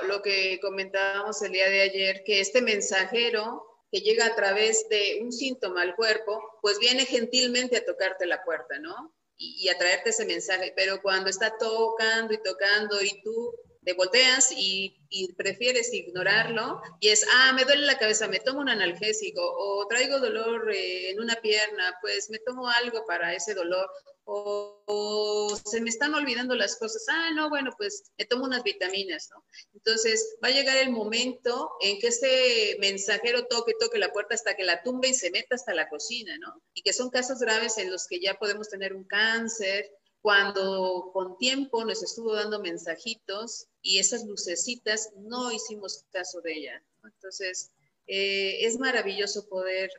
[0.08, 5.20] lo, que comentábamos el día de ayer, que este mensajero que llega a través de
[5.22, 9.14] un síntoma al cuerpo, pues viene gentilmente a tocarte la puerta, ¿no?
[9.38, 13.54] Y a traerte ese mensaje, pero cuando está tocando y tocando y tú
[13.88, 14.93] te volteas y,
[15.38, 20.19] prefieres ignorarlo y es, ah, me duele la cabeza, me tomo un analgésico o traigo
[20.19, 23.89] dolor eh, en una pierna, pues me tomo algo para ese dolor
[24.26, 29.30] o, se me están olvidando las cosas, ah, no, bueno, pues me tomo unas vitaminas,
[29.34, 29.45] ¿no?
[29.73, 34.58] Entonces va a llegar el momento en que este mensajero toque, toque la puerta hasta
[34.58, 36.62] que la tumbe y se meta hasta la cocina, ¿no?
[36.73, 39.89] Y que son casos graves en los que ya podemos tener un cáncer,
[40.28, 46.84] cuando con tiempo nos estuvo dando mensajitos y esas lucecitas no hicimos caso de ella.
[47.02, 47.72] Entonces,
[48.08, 49.90] eh, es maravilloso poder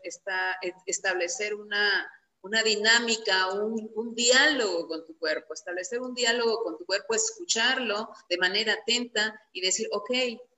[0.85, 2.13] establecer una,
[2.43, 8.11] una dinámica, un, un, diálogo con tu cuerpo, establecer un diálogo con tu cuerpo, escucharlo
[8.29, 10.11] de manera atenta y decir, ok,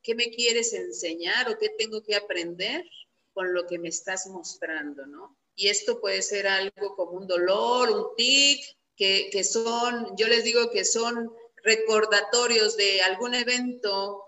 [0.03, 2.85] ¿qué me quieres enseñar o qué tengo que aprender
[3.33, 5.37] con lo que me estás mostrando, ¿no?
[5.55, 8.65] Y esto puede ser algo como un dolor, un tic,
[9.01, 11.33] que, son, yo les digo que son
[11.65, 14.23] recordatorios de algún evento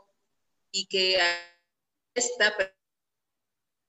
[0.71, 1.19] y que
[2.15, 2.57] está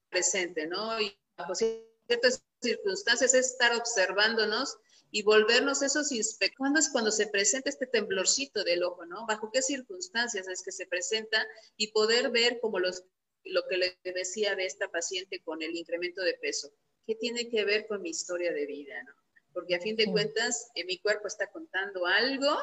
[0.10, 1.00] presente, ¿no?
[1.00, 4.78] Y bajo ciertas circunstancias es estar observándonos
[5.10, 6.58] y volvernos esos inspectores.
[6.58, 9.26] ¿Cuándo es cuando se presenta este temblorcito del ojo, no?
[9.26, 11.48] ¿Bajo qué circunstancias es que se presenta?
[11.78, 13.06] Y poder ver como los,
[13.46, 16.74] lo que le decía de esta paciente con el incremento de peso.
[17.08, 19.23] ¿Qué tiene que ver con mi historia de vida, no?
[19.54, 22.58] Porque a fin de cuentas eh, mi cuerpo está contando algo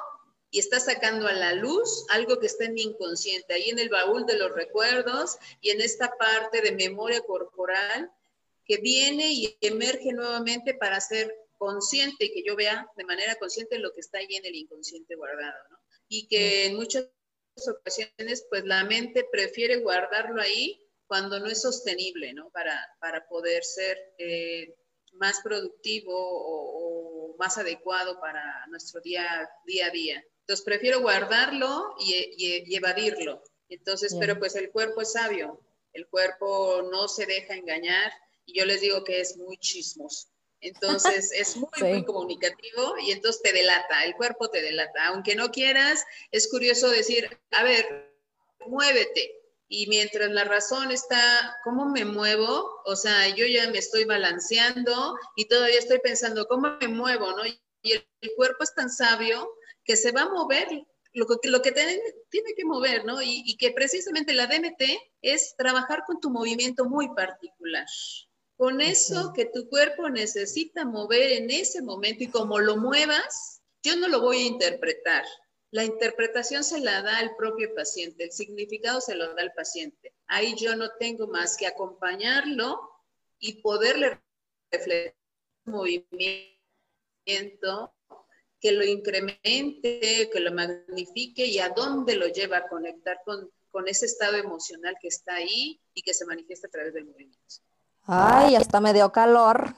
[0.51, 3.89] y está sacando a la luz algo que está en mi inconsciente, ahí en el
[3.89, 8.11] baúl de los recuerdos y en esta parte de memoria corporal
[8.65, 13.79] que viene y emerge nuevamente para ser consciente y que yo vea de manera consciente
[13.79, 15.79] lo que está ahí en el inconsciente guardado, ¿no?
[16.09, 17.09] Y que en muchas
[17.69, 22.51] ocasiones, pues la mente prefiere guardarlo ahí cuando no es sostenible, ¿no?
[22.51, 24.75] Para, para poder ser eh,
[25.13, 30.25] más productivo o, más adecuado para nuestro día, día a día.
[30.41, 33.43] Entonces, prefiero guardarlo y, evadirlo.
[33.71, 35.61] Entonces, pero pues el cuerpo es sabio,
[35.93, 38.13] el cuerpo no se deja engañar
[38.45, 40.29] y yo les digo que es muy chismoso.
[40.61, 45.07] Entonces es muy, muy comunicativo y entonces te delata, el cuerpo te delata.
[45.07, 48.13] Aunque no quieras, es curioso decir, a ver,
[48.67, 49.40] muévete.
[49.73, 52.83] Y mientras la razón está, ¿cómo me muevo?
[52.85, 57.31] O sea, yo ya me estoy balanceando y todavía estoy pensando, ¿cómo me muevo?
[57.31, 57.47] ¿no?
[57.47, 57.61] Y
[57.93, 58.05] el,
[58.37, 59.49] cuerpo es tan sabio
[59.85, 60.69] que se va a mover
[61.13, 63.23] lo que, lo que tiene, tiene que mover, ¿no?
[63.23, 64.83] Y, y que precisamente la DMT
[65.23, 67.87] es trabajar con tu movimiento muy particular
[68.61, 73.97] con eso que tu cuerpo necesita mover en ese momento y como lo muevas, yo
[73.97, 75.25] no lo voy a interpretar.
[75.73, 80.13] La interpretación se la da al propio paciente, el significado se lo da al paciente.
[80.27, 82.91] Ahí yo no tengo más que acompañarlo
[83.39, 84.21] y poderle
[84.71, 85.15] reflejar
[85.67, 86.19] un movimiento
[88.61, 93.87] que lo incremente, que lo magnifique y a dónde lo lleva a conectar con, con
[93.89, 97.39] ese estado emocional que está ahí y que se manifiesta a través del movimiento.
[98.03, 99.75] Ay, hasta me dio calor.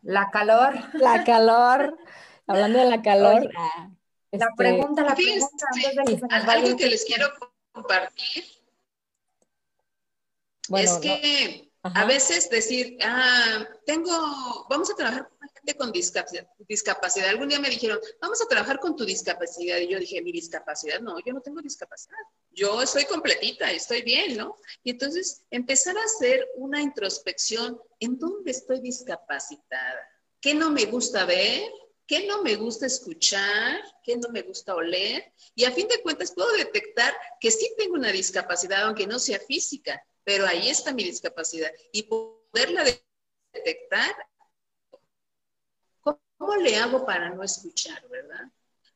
[0.00, 0.74] La calor.
[0.92, 1.98] La calor.
[2.46, 3.52] Hablando de la calor.
[3.52, 3.90] la
[4.32, 5.66] este, pregunta, la pregunta.
[6.30, 7.28] algo que les quiero
[7.72, 8.44] compartir
[10.70, 17.28] es que a veces decir, ah, tengo, vamos a trabajar con gente con discapacidad, discapacidad.
[17.28, 19.78] Algún día me dijeron, vamos a trabajar con tu discapacidad.
[19.78, 22.16] Y yo dije, mi discapacidad, no, yo no tengo discapacidad.
[22.52, 24.56] Yo estoy completita, estoy bien, ¿no?
[24.84, 30.08] Y entonces empezar a hacer una introspección, ¿en dónde estoy discapacitada?
[30.40, 31.68] ¿Qué no me gusta ver?
[32.06, 33.82] ¿Qué no me gusta escuchar?
[34.02, 35.32] ¿Qué no me gusta oler?
[35.54, 39.38] Y a fin de cuentas puedo detectar que sí tengo una discapacidad, aunque no sea
[39.38, 42.84] física pero ahí está mi discapacidad y poderla
[43.52, 44.14] detectar,
[46.00, 48.50] ¿cómo le hago para no escuchar, verdad?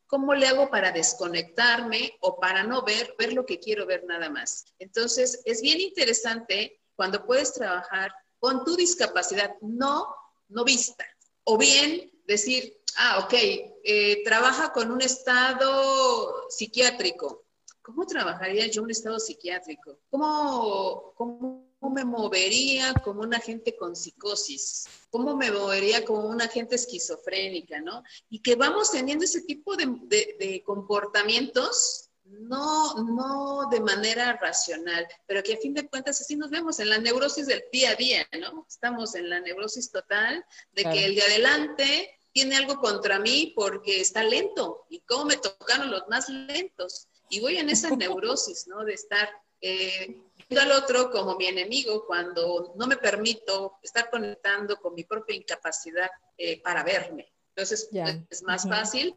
[0.06, 4.30] ¿Cómo le hago para desconectarme o para no ver, ver lo que quiero ver nada
[4.30, 4.72] más?
[4.78, 10.14] Entonces, es bien interesante cuando puedes trabajar con tu discapacidad no,
[10.48, 11.04] no vista.
[11.42, 17.46] O bien decir, ah, ok, eh, trabaja con un estado psiquiátrico.
[17.86, 20.00] ¿cómo trabajaría yo un estado psiquiátrico?
[20.10, 24.86] ¿Cómo, cómo me movería como una gente con psicosis?
[25.08, 27.80] ¿Cómo me movería como una gente esquizofrénica?
[27.80, 28.02] ¿no?
[28.28, 35.42] Y que vamos teniendo ese tipo de, de, comportamientos no, no de manera racional, pero
[35.42, 38.26] que a fin de cuentas así nos vemos en la neurosis del día a día,
[38.40, 38.66] ¿no?
[38.68, 44.00] Estamos en la neurosis total de que el de adelante tiene algo contra mí porque
[44.00, 47.08] está lento y cómo me tocaron los más lentos.
[47.30, 48.84] Y voy en esa neurosis, ¿no?
[48.84, 49.28] De estar
[49.60, 55.04] eh, viendo al otro como mi enemigo cuando no me permito estar conectando con mi
[55.04, 57.32] propia incapacidad eh, para verme.
[57.48, 57.88] Entonces,
[58.28, 59.16] es más fácil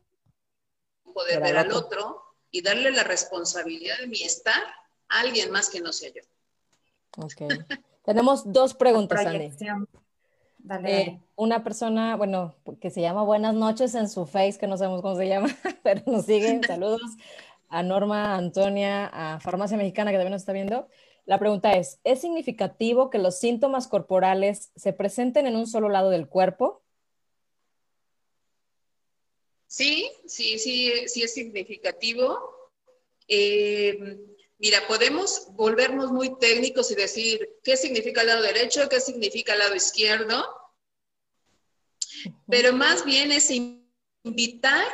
[1.13, 4.61] poder ver al otro y darle la responsabilidad de mi estar
[5.09, 6.21] a alguien más que no sea yo.
[7.17, 7.53] Ok.
[8.03, 9.51] Tenemos dos preguntas, Andy.
[10.85, 15.01] Eh, una persona, bueno, que se llama Buenas noches en su face, que no sabemos
[15.01, 15.47] cómo se llama,
[15.83, 16.63] pero nos siguen.
[16.63, 17.01] Saludos
[17.69, 20.87] a Norma, a Antonia, a Farmacia Mexicana que también nos está viendo.
[21.25, 26.09] La pregunta es, ¿es significativo que los síntomas corporales se presenten en un solo lado
[26.09, 26.81] del cuerpo?
[29.69, 32.71] Sí, sí, sí, sí es significativo.
[33.27, 34.17] Eh,
[34.57, 39.59] mira, podemos volvernos muy técnicos y decir qué significa el lado derecho, qué significa el
[39.59, 40.43] lado izquierdo,
[42.47, 43.51] pero más bien es
[44.23, 44.87] invitar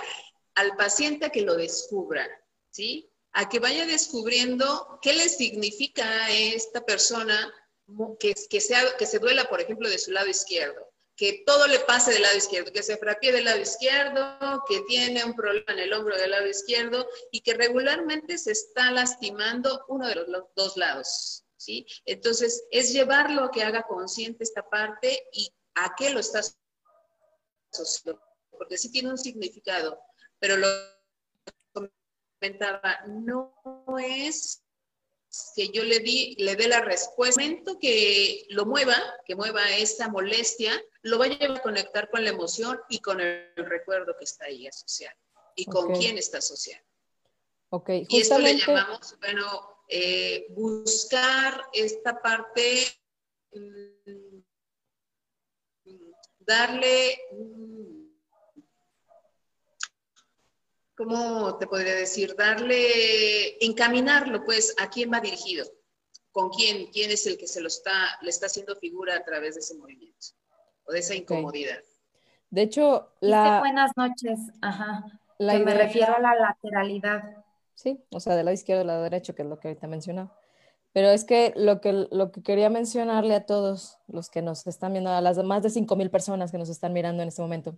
[0.56, 2.28] al paciente a que lo descubra.
[2.70, 3.10] ¿sí?
[3.32, 7.54] A que vaya descubriendo qué le significa a esta persona
[8.20, 10.86] que, que, sea, que se duela, por ejemplo, de su lado izquierdo,
[11.16, 15.24] que todo le pase del lado izquierdo, que se frapee del lado izquierdo, que tiene
[15.24, 20.08] un problema en el hombro del lado izquierdo y que regularmente se está lastimando uno
[20.08, 21.46] de los, dos lados.
[21.56, 21.86] ¿sí?
[22.06, 26.58] Entonces, es llevarlo a que haga consciente esta parte y a qué lo estás
[27.72, 30.00] asociando, porque sí tiene un significado,
[30.40, 30.68] pero lo
[33.08, 33.54] no
[34.00, 34.65] es
[35.56, 37.42] que yo le, di, le dé la respuesta.
[37.42, 40.72] El momento que lo mueva, que mueva esa molestia,
[41.02, 45.18] lo vaya a conectar con la emoción y con el recuerdo que está ahí asociado
[45.56, 46.84] y con quién está asociado.
[47.70, 48.06] Okay.
[48.10, 52.86] Y esto le llamamos, bueno, eh, buscar esta parte
[53.54, 54.40] mm,
[56.46, 57.20] darle,
[60.96, 62.36] ¿cómo te podría decir?
[62.36, 65.66] Darle, encaminarlo, pues, a quién va dirigido,
[66.32, 67.92] con quién, quién es el que se lo está,
[68.22, 70.28] le está haciendo figura a través de ese movimiento
[70.86, 71.80] o de esa incomodidad.
[72.50, 73.60] De hecho, la...
[73.60, 75.20] buenas noches, ajá.
[75.38, 77.44] La me refiero a la lateralidad.
[77.74, 80.38] Sí, o sea, del lado izquierdo del lado derecho, que es lo que ahorita mencionaba.
[80.94, 84.94] Pero es que lo, que lo que quería mencionarle a todos los que nos están
[84.94, 87.78] viendo, a las más de 5.000 personas que nos están mirando en este momento,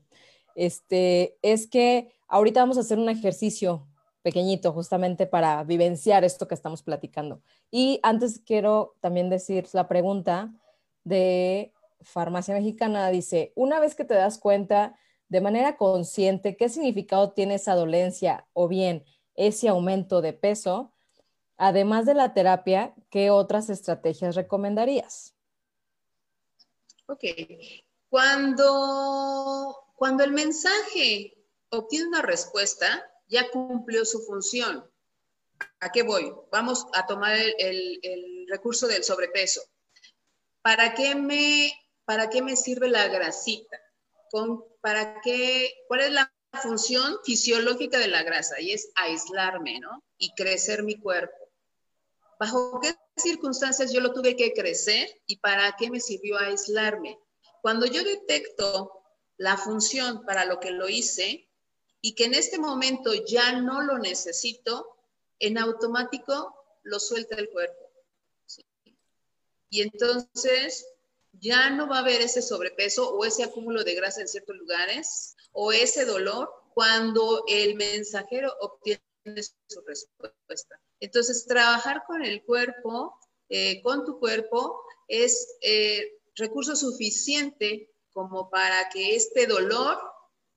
[0.54, 3.88] este, es que ahorita vamos a hacer un ejercicio
[4.22, 7.42] pequeñito justamente para vivenciar esto que estamos platicando.
[7.72, 10.54] Y antes quiero también decir la pregunta
[11.04, 11.72] de
[12.02, 14.98] Farmacia Mexicana, dice, una vez que te das cuenta
[15.30, 19.06] de manera consciente qué significado tiene esa dolencia o bien
[19.36, 20.92] ese aumento de peso,
[21.58, 25.36] además de la terapia, ¿qué otras estrategias recomendarías?
[27.08, 27.24] Ok,
[28.10, 31.37] cuando, cuando el mensaje
[31.70, 34.90] obtiene una respuesta, ya cumplió su función.
[35.80, 36.34] ¿A qué voy?
[36.52, 39.62] Vamos a tomar el, recurso del sobrepeso.
[40.62, 41.74] ¿Para qué me,
[42.06, 43.78] para qué me sirve la grasita?
[44.82, 45.74] ¿Para qué?
[45.88, 48.60] ¿Cuál es la función fisiológica de la grasa?
[48.62, 50.04] Y es aislarme, ¿no?
[50.18, 51.36] Y crecer mi cuerpo.
[52.40, 57.20] ¿Bajo qué circunstancias yo lo tuve que crecer y para qué me sirvió aislarme?
[57.62, 59.04] Cuando yo detecto
[59.38, 61.47] la función para lo que lo hice
[62.02, 64.98] y que en este momento ya no lo necesito,
[65.40, 67.88] en automático lo suelta el cuerpo.
[69.70, 70.88] Y entonces
[71.34, 75.36] ya no va a haber ese sobrepeso o ese acúmulo de grasa en ciertos lugares
[75.52, 79.02] o ese dolor cuando el mensajero obtiene
[79.68, 80.80] su respuesta.
[81.00, 83.20] Entonces, trabajar con el cuerpo,
[83.50, 90.00] eh, con tu cuerpo, es eh, recurso suficiente como para que este dolor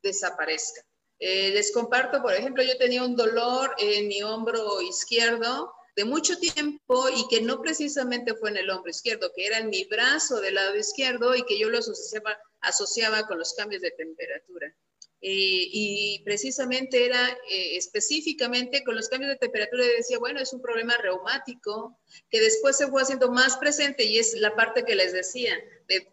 [0.03, 0.83] desaparezca.
[1.21, 6.39] Eh, les comparto, por ejemplo, yo tenía un dolor en mi hombro izquierdo de mucho
[6.39, 10.41] tiempo y que no precisamente fue en el hombro izquierdo, que era en mi brazo
[10.41, 14.75] del lado izquierdo y que yo lo asociaba, asociaba con los cambios de temperatura.
[15.23, 20.63] Eh, y precisamente era eh, específicamente con los cambios de temperatura, decía, bueno, es un
[20.63, 21.99] problema reumático,
[22.31, 25.55] que después se fue haciendo más presente y es la parte que les decía,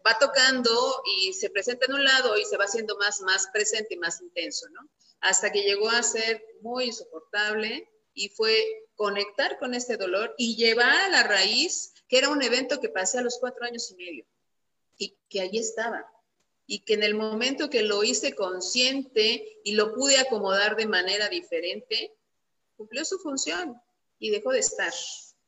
[0.06, 3.94] va tocando y se presenta en un lado y se va haciendo más, más presente
[3.94, 4.86] y más intenso, ¿no?
[5.20, 8.54] Hasta que llegó a ser muy insoportable y fue
[8.94, 13.18] conectar con este dolor y llevar a la raíz, que era un evento que pasé
[13.18, 14.26] a los cuatro años y medio
[14.98, 16.06] y que allí estaba
[16.70, 21.30] y que en el momento que lo hice consciente y lo pude acomodar de manera
[21.30, 22.14] diferente,
[22.76, 23.80] cumplió su función
[24.18, 24.92] y dejó de estar.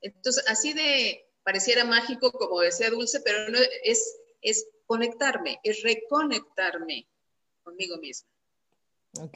[0.00, 7.06] Entonces, así de pareciera mágico, como decía Dulce, pero no es, es conectarme, es reconectarme
[7.62, 8.30] conmigo misma.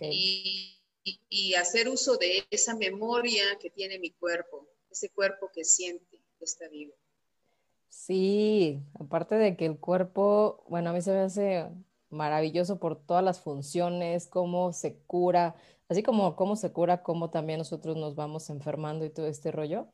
[0.01, 0.81] Y,
[1.29, 6.45] y, hacer uso de esa memoria que tiene mi cuerpo, ese cuerpo que siente, que
[6.45, 6.95] está vivo.
[7.97, 11.69] Sí, aparte de que el cuerpo, bueno, a mí se me hace
[12.11, 15.55] maravilloso por todas las funciones, cómo se cura,
[15.89, 19.87] así como cómo se cura, cómo también nosotros nos vamos enfermando y todo este rollo.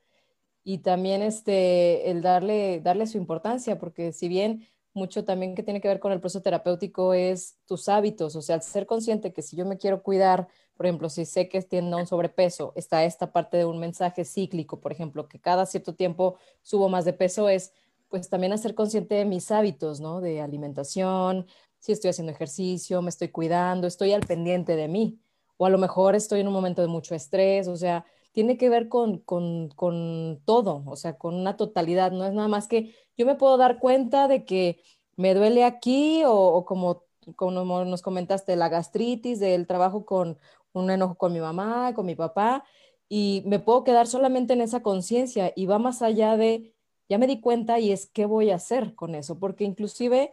[0.65, 5.81] Y también este, el darle, darle su importancia, porque si bien mucho también que tiene
[5.81, 9.57] que ver con el proceso terapéutico es tus hábitos, o sea, ser consciente que si
[9.57, 13.57] yo me quiero cuidar, por ejemplo, si sé que tiendo un sobrepeso, está esta parte
[13.59, 17.73] de un mensaje cíclico, por ejemplo, que cada cierto tiempo subo más de peso, es
[18.11, 20.21] pues también hacer consciente de mis hábitos, ¿no?
[20.21, 21.47] De alimentación,
[21.79, 25.21] si estoy haciendo ejercicio, me estoy cuidando, estoy al pendiente de mí.
[25.57, 28.69] O a lo mejor estoy en un momento de mucho estrés, o sea, tiene que
[28.69, 32.13] ver con, con, con todo, o sea, con una totalidad.
[32.13, 34.83] No es nada más que yo me puedo dar cuenta de que
[35.17, 37.05] me duele aquí o, como,
[37.37, 40.39] como nos comentaste, la gastritis, del trabajo con
[40.73, 42.65] un enojo con mi mamá, con mi papá,
[43.09, 46.75] y me puedo quedar solamente en esa conciencia y va más allá de
[47.11, 50.33] ya me di cuenta y es qué voy a hacer con eso, porque inclusive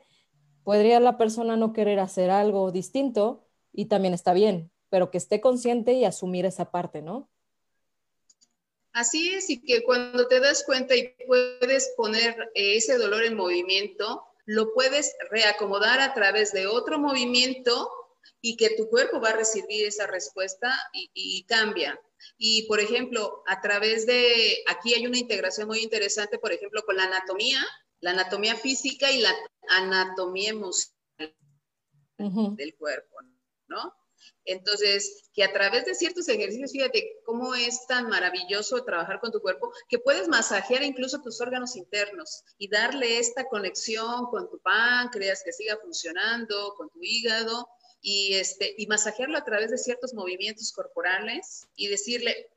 [0.63, 5.41] podría la persona no querer hacer algo distinto y también está bien, pero que esté
[5.41, 7.29] consciente y asumir esa parte, ¿no?
[8.93, 14.23] Así es, y que cuando te das cuenta y puedes poner ese dolor en movimiento,
[14.45, 17.89] lo puedes reacomodar a través de otro movimiento
[18.41, 21.99] y que tu cuerpo va a recibir esa respuesta y, y cambia.
[22.37, 26.97] Y, por ejemplo, a través de, aquí hay una integración muy interesante, por ejemplo, con
[26.97, 27.65] la anatomía,
[27.99, 29.33] la anatomía física y la
[29.69, 31.35] anatomía emocional
[32.17, 33.15] del cuerpo,
[33.67, 33.93] ¿no?
[34.45, 39.41] Entonces, que a través de ciertos ejercicios, fíjate cómo es tan maravilloso trabajar con tu
[39.41, 45.43] cuerpo, que puedes masajear incluso tus órganos internos y darle esta conexión con tu páncreas,
[45.43, 47.67] que siga funcionando, con tu hígado,
[48.01, 52.49] y, este, y masajearlo a través de ciertos movimientos corporales y decirle,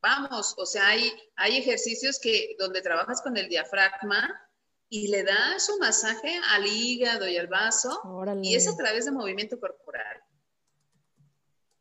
[0.00, 4.48] vamos, o sea, hay, hay ejercicios que donde trabajas con el diafragma
[4.88, 8.02] y le das un masaje al hígado y al vaso
[8.42, 10.20] y es a través de movimiento corporal.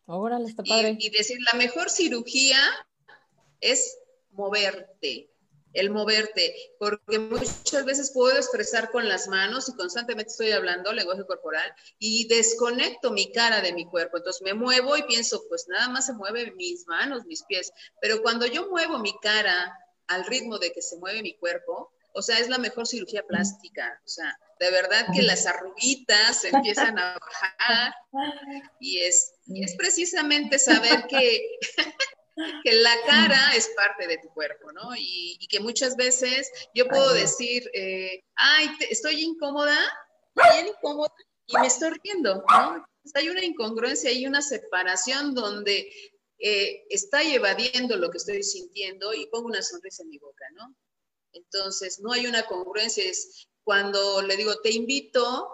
[0.05, 0.97] Órale, está padre.
[0.99, 2.59] Y, y decir, la mejor cirugía
[3.61, 3.97] es
[4.31, 5.28] moverte,
[5.73, 11.25] el moverte, porque muchas veces puedo expresar con las manos y constantemente estoy hablando lenguaje
[11.25, 14.17] corporal y desconecto mi cara de mi cuerpo.
[14.17, 17.71] Entonces me muevo y pienso, pues nada más se mueven mis manos, mis pies.
[18.01, 22.21] Pero cuando yo muevo mi cara al ritmo de que se mueve mi cuerpo, o
[22.21, 24.01] sea, es la mejor cirugía plástica.
[24.03, 27.93] O sea, de verdad que las arruguitas empiezan a bajar
[28.79, 31.59] y es, y es precisamente saber que
[32.63, 34.91] que la cara es parte de tu cuerpo, ¿no?
[34.97, 39.75] Y, que muchas veces yo puedo decir, eh, ay, estoy incómoda,
[40.35, 41.11] bien incómoda,
[41.47, 42.85] y me estoy riendo, ¿no?
[43.15, 45.91] hay una incongruencia y una separación donde
[46.37, 50.75] eh, está evadiendo lo que estoy sintiendo y pongo una sonrisa en mi boca, ¿no?
[51.33, 55.49] Entonces, no hay una congruencia, es cuando le digo, te invito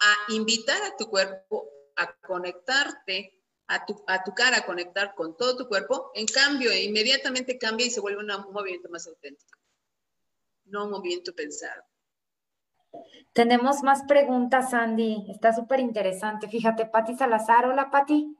[0.00, 3.39] a invitar a tu cuerpo a conectarte
[3.70, 7.90] a tu, a tu cara, conectar con todo tu cuerpo, en cambio, inmediatamente cambia y
[7.90, 9.58] se vuelve un movimiento más auténtico,
[10.64, 11.84] no un movimiento pensado.
[13.32, 15.26] Tenemos más preguntas, Andy.
[15.30, 16.48] Está súper interesante.
[16.48, 17.66] Fíjate, Patti Salazar.
[17.66, 18.36] Hola, Patti.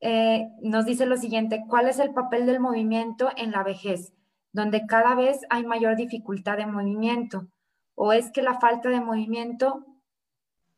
[0.00, 4.12] Eh, nos dice lo siguiente, ¿cuál es el papel del movimiento en la vejez,
[4.52, 7.48] donde cada vez hay mayor dificultad de movimiento?
[7.94, 9.86] ¿O es que la falta de movimiento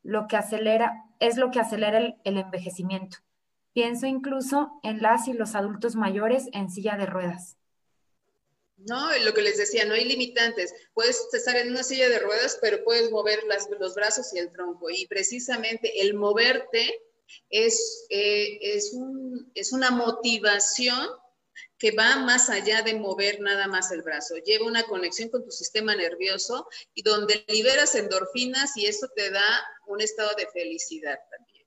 [0.05, 3.19] lo que acelera, es lo que acelera el envejecimiento?
[3.79, 7.57] Pienso incluso en las y los adultos mayores en silla de ruedas.
[8.77, 10.75] No, lo que les decía, no hay limitantes.
[10.95, 13.39] Puedes estar en una silla de ruedas, pero puedes mover
[13.79, 14.91] los brazos y el tronco.
[14.91, 16.93] Y precisamente el moverte
[17.51, 18.97] es, eh, es,
[19.55, 21.09] es una motivación
[21.79, 24.35] que va más allá de mover nada más el brazo.
[24.39, 29.65] Lleva una conexión con tu sistema nervioso y donde liberas endorfinas y eso te da
[29.87, 31.65] un estado de felicidad también.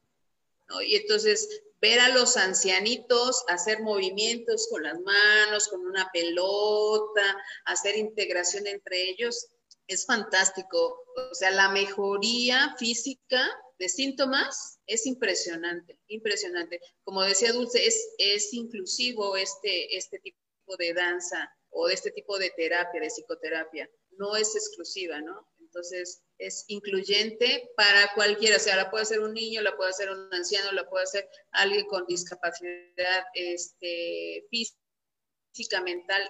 [0.86, 1.48] Y entonces
[1.82, 9.10] ver a los ancianitos hacer movimientos con las manos, con una pelota, hacer integración entre
[9.10, 9.48] ellos,
[9.88, 11.04] es fantástico.
[11.32, 16.80] O sea, la mejoría física de síntomas es impresionante, impresionante.
[17.04, 20.38] Como decía Dulce, es, es inclusivo este, este tipo
[20.78, 23.90] de danza o de este tipo de terapia, de psicoterapia.
[24.12, 25.51] No es exclusiva, ¿no?
[25.72, 30.10] Entonces, es incluyente para cualquiera, o sea, la puede hacer un niño, la puede hacer
[30.10, 36.22] un anciano, la puede hacer alguien con discapacidad este, física, mental,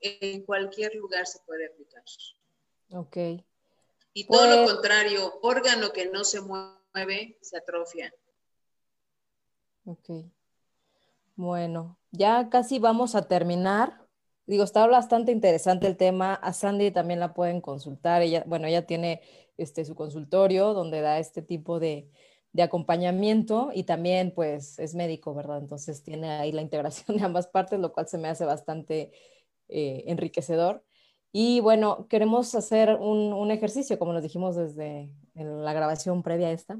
[0.00, 2.02] en cualquier lugar se puede aplicar.
[2.90, 3.44] Ok.
[4.14, 8.12] Y todo lo pues contrario, órgano que no se mueve se atrofia.
[9.84, 10.10] Ok.
[11.36, 14.01] Bueno, ya casi vamos a terminar.
[14.46, 16.34] Digo, está bastante interesante el tema.
[16.34, 18.22] A Sandy también la pueden consultar.
[18.22, 19.20] Ella, bueno, ella tiene
[19.56, 22.10] este, su consultorio donde da este tipo de,
[22.60, 25.58] acompañamiento y también pues es médico, ¿verdad?
[25.58, 29.12] Entonces tiene ahí la integración de ambas partes, lo cual se me hace bastante
[29.68, 30.84] eh, enriquecedor.
[31.32, 36.52] Y bueno, queremos hacer un, un, ejercicio, como nos dijimos desde la grabación previa a
[36.52, 36.78] esta.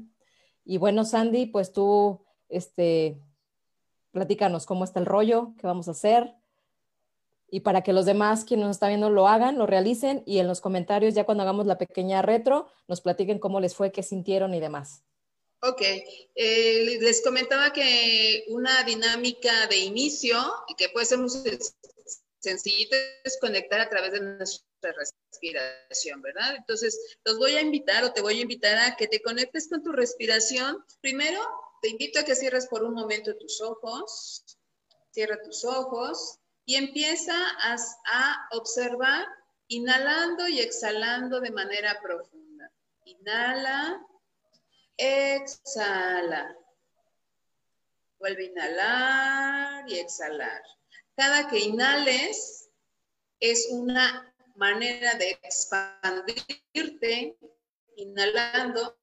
[0.63, 3.19] Y bueno, Sandy, pues tú, este,
[4.11, 6.35] platícanos cómo está el rollo, qué vamos a hacer,
[7.53, 10.47] y para que los demás quienes nos están viendo lo hagan, lo realicen y en
[10.47, 14.55] los comentarios ya cuando hagamos la pequeña retro nos platiquen cómo les fue, qué sintieron
[14.55, 15.03] y demás.
[15.61, 15.83] Ok,
[16.33, 20.35] eh, les comentaba que una dinámica de inicio
[20.75, 21.29] que puede ser muy
[22.39, 26.55] sencillita es conectar a través de nuestra respiración, ¿verdad?
[26.55, 29.83] Entonces, los voy a invitar o te voy a invitar a que te conectes con
[29.83, 30.83] tu respiración.
[31.01, 31.39] Primero,
[31.83, 34.43] te invito a que cierres por un momento tus ojos.
[35.11, 39.25] Cierra tus ojos y empieza a, observar
[39.67, 42.71] inhalando y exhalando de manera profunda.
[43.05, 44.05] Inhala,
[44.97, 46.55] exhala.
[48.19, 50.61] Vuelve a inhalar y exhalar.
[51.15, 52.69] Cada que inhales
[53.39, 57.37] es una manera de expandirte,
[57.97, 58.97] inhalando,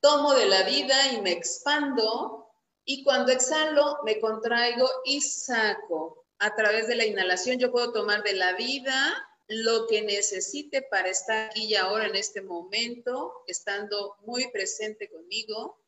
[0.00, 2.50] tomo de la vida y me expando,
[2.84, 8.22] y cuando exhalo me contraigo y saco a través de la inhalación yo puedo tomar
[8.22, 14.16] de la vida lo que necesite para estar aquí y ahora en este momento, estando
[14.20, 15.82] muy presente conmigo.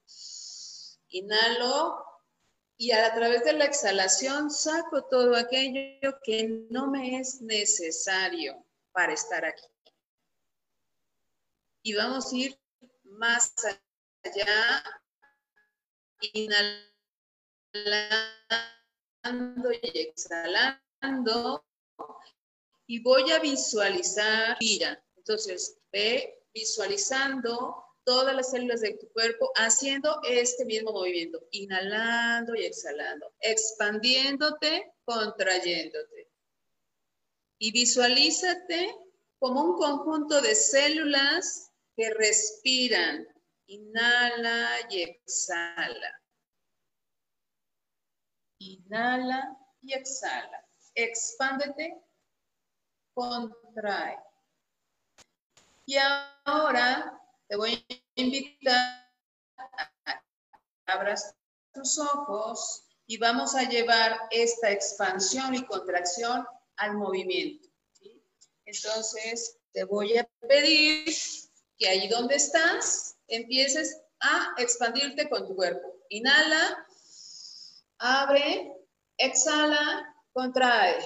[1.11, 2.03] Inhalo
[2.79, 9.13] y a través de la exhalación saco todo aquello que no me es necesario para
[9.13, 9.67] estar aquí.
[11.83, 12.59] Y vamos a ir
[13.05, 13.53] más
[14.23, 14.83] allá,
[16.33, 16.91] inhalando
[19.25, 21.65] y exhalando.
[22.87, 30.21] Y voy a visualizar, mira, entonces ve visualizando todas las células de tu cuerpo haciendo
[30.25, 36.29] este mismo movimiento, inhalando y exhalando, expandiéndote, contrayéndote.
[37.59, 38.97] Y visualízate
[39.39, 43.29] como un conjunto de células que respiran.
[43.67, 46.20] Inhala y exhala.
[48.61, 50.65] Inhala y exhala.
[50.95, 51.99] Expándete,
[53.15, 54.19] contrae.
[55.87, 55.97] Y
[56.45, 59.13] ahora te voy a invitar
[59.57, 60.23] a
[60.87, 61.35] abras
[61.73, 66.47] tus ojos y vamos a llevar esta expansión y contracción
[66.77, 67.69] al movimiento.
[68.67, 71.13] Entonces, te voy a pedir
[71.79, 75.97] que ahí donde estás, empieces a expandirte con tu cuerpo.
[76.11, 76.87] Inhala,
[78.01, 78.73] abre,
[79.19, 81.05] exhala, contrae.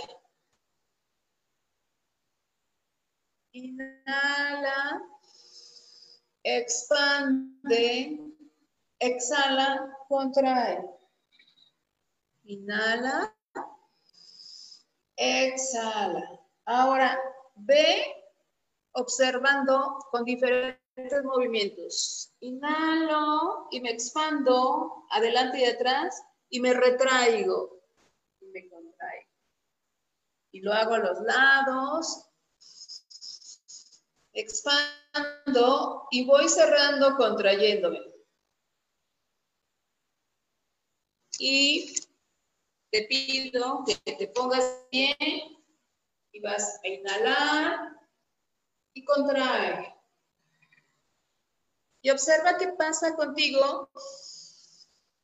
[3.53, 5.03] Inhala,
[6.43, 8.19] expande,
[9.01, 10.83] exhala, contrae.
[12.45, 13.35] Inhala,
[15.17, 16.41] exhala.
[16.67, 17.19] Ahora
[17.57, 18.25] ve
[18.93, 22.33] observando con diferentes movimientos.
[22.41, 26.23] Inhalo y me expando adelante y atrás
[26.55, 27.83] y me retraigo
[28.41, 29.29] y me contraigo.
[30.53, 32.31] Y lo hago a los lados.
[34.33, 37.99] Expando y voy cerrando contrayéndome.
[41.41, 41.93] Y
[42.93, 45.61] te pido que te pongas bien
[46.31, 48.01] y vas a inhalar
[48.93, 49.93] y contrae.
[52.01, 53.91] Y observa qué pasa contigo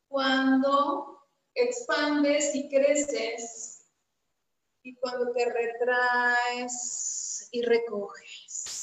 [0.08, 1.19] cuando
[1.54, 3.86] expandes y creces
[4.82, 8.80] y cuando te retraes y recoges.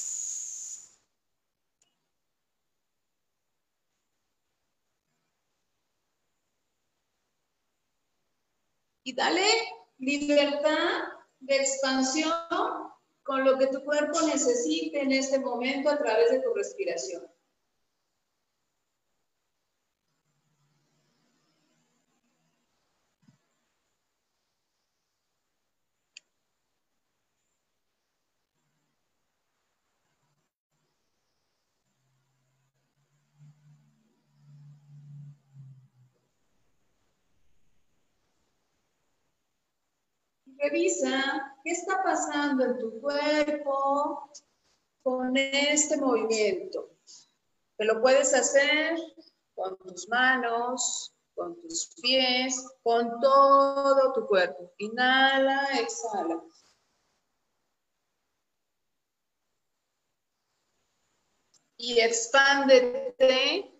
[9.08, 9.42] y dale
[9.96, 11.04] libertad
[11.40, 12.30] de expansión
[13.22, 17.26] con lo que tu cuerpo necesite en este momento a través de tu respiración.
[40.68, 44.30] Revisa qué está pasando en tu cuerpo
[45.02, 46.90] con este movimiento.
[47.78, 48.98] Te lo puedes hacer
[49.54, 54.70] con tus manos, con tus pies, con todo tu cuerpo.
[54.76, 56.42] Inhala, exhala.
[61.78, 63.72] Y expándete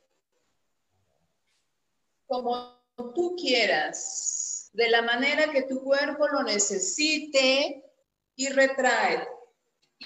[2.27, 2.81] como
[3.15, 7.85] tú quieras de la manera que tu cuerpo lo necesite
[8.37, 9.29] y retrae.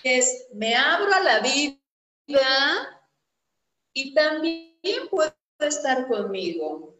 [0.02, 1.78] Es, me abro a la vida
[3.92, 6.96] y también puedo estar conmigo.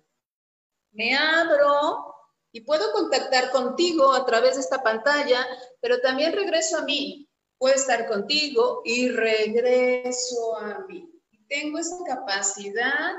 [0.93, 2.15] Me abro
[2.53, 5.47] y puedo contactar contigo a través de esta pantalla,
[5.81, 7.29] pero también regreso a mí.
[7.57, 11.09] Puedo estar contigo y regreso a mí.
[11.49, 13.13] Tengo esa capacidad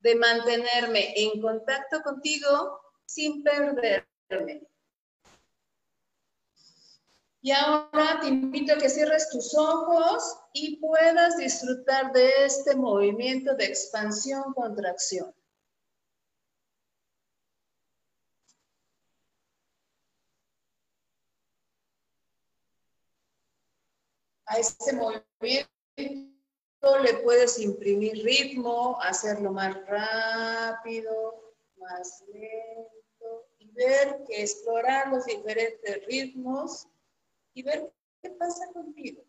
[0.00, 4.68] de mantenerme en contacto contigo sin perderme.
[7.40, 13.54] Y ahora te invito a que cierres tus ojos y puedas disfrutar de este movimiento
[13.54, 15.34] de expansión-contracción.
[24.44, 25.68] A este movimiento
[27.02, 32.97] le puedes imprimir ritmo, hacerlo más rápido, más lento
[33.78, 36.86] ver, que explorar los diferentes ritmos
[37.54, 39.22] y ver qué pasa contigo.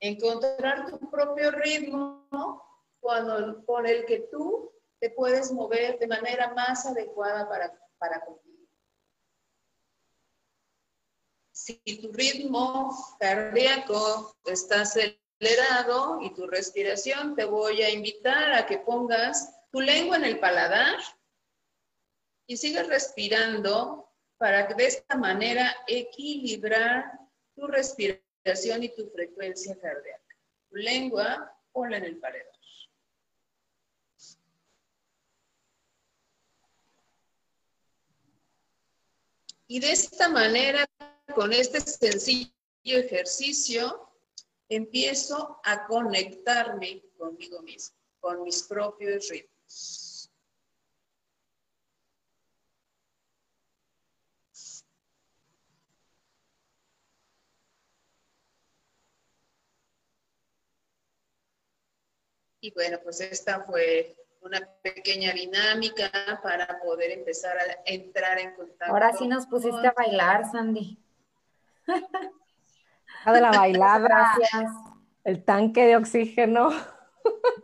[0.00, 2.62] Encontrar tu propio ritmo
[3.00, 8.68] cuando, con el que tú te puedes mover de manera más adecuada para, para contigo.
[11.52, 18.78] Si tu ritmo cardíaco está acelerado y tu respiración, te voy a invitar a que
[18.78, 20.96] pongas tu lengua en el paladar
[22.46, 27.18] y sigues respirando para de esta manera equilibrar
[27.54, 30.22] tu respiración y tu frecuencia cardíaca.
[30.68, 32.54] Tu lengua, ponla en el paladar.
[39.66, 40.86] Y de esta manera,
[41.34, 42.52] con este sencillo
[42.84, 44.10] ejercicio,
[44.68, 50.03] empiezo a conectarme conmigo mismo, con mis propios ritmos.
[62.64, 66.10] Y bueno, pues esta fue una pequeña dinámica
[66.42, 68.90] para poder empezar a entrar en contacto.
[68.90, 70.98] Ahora sí nos pusiste a bailar, Sandy.
[71.86, 73.98] de la bailada.
[74.38, 74.72] Gracias.
[75.24, 76.70] El tanque de oxígeno.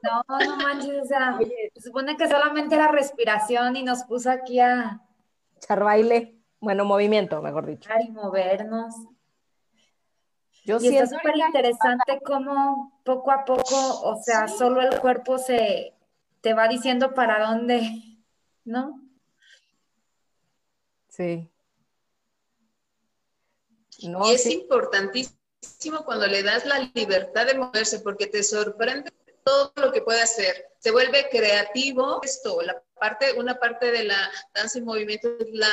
[0.02, 1.38] No, no manches, o sea,
[1.74, 5.00] se supone que solamente era respiración y nos puso aquí a...
[5.56, 7.90] Echar baile, bueno, movimiento, mejor dicho.
[8.06, 8.94] Y movernos.
[10.70, 15.94] Yo y está súper interesante cómo poco a poco, o sea, solo el cuerpo se,
[16.40, 17.90] te va diciendo para dónde,
[18.64, 19.02] ¿no?
[21.08, 21.50] Sí.
[23.98, 29.12] y es importantísimo cuando le das la libertad de moverse porque te sorprende
[29.44, 30.66] todo lo que puede hacer.
[30.78, 32.20] Se vuelve creativo.
[32.22, 35.68] Esto, la parte, una parte de la danza y movimiento es la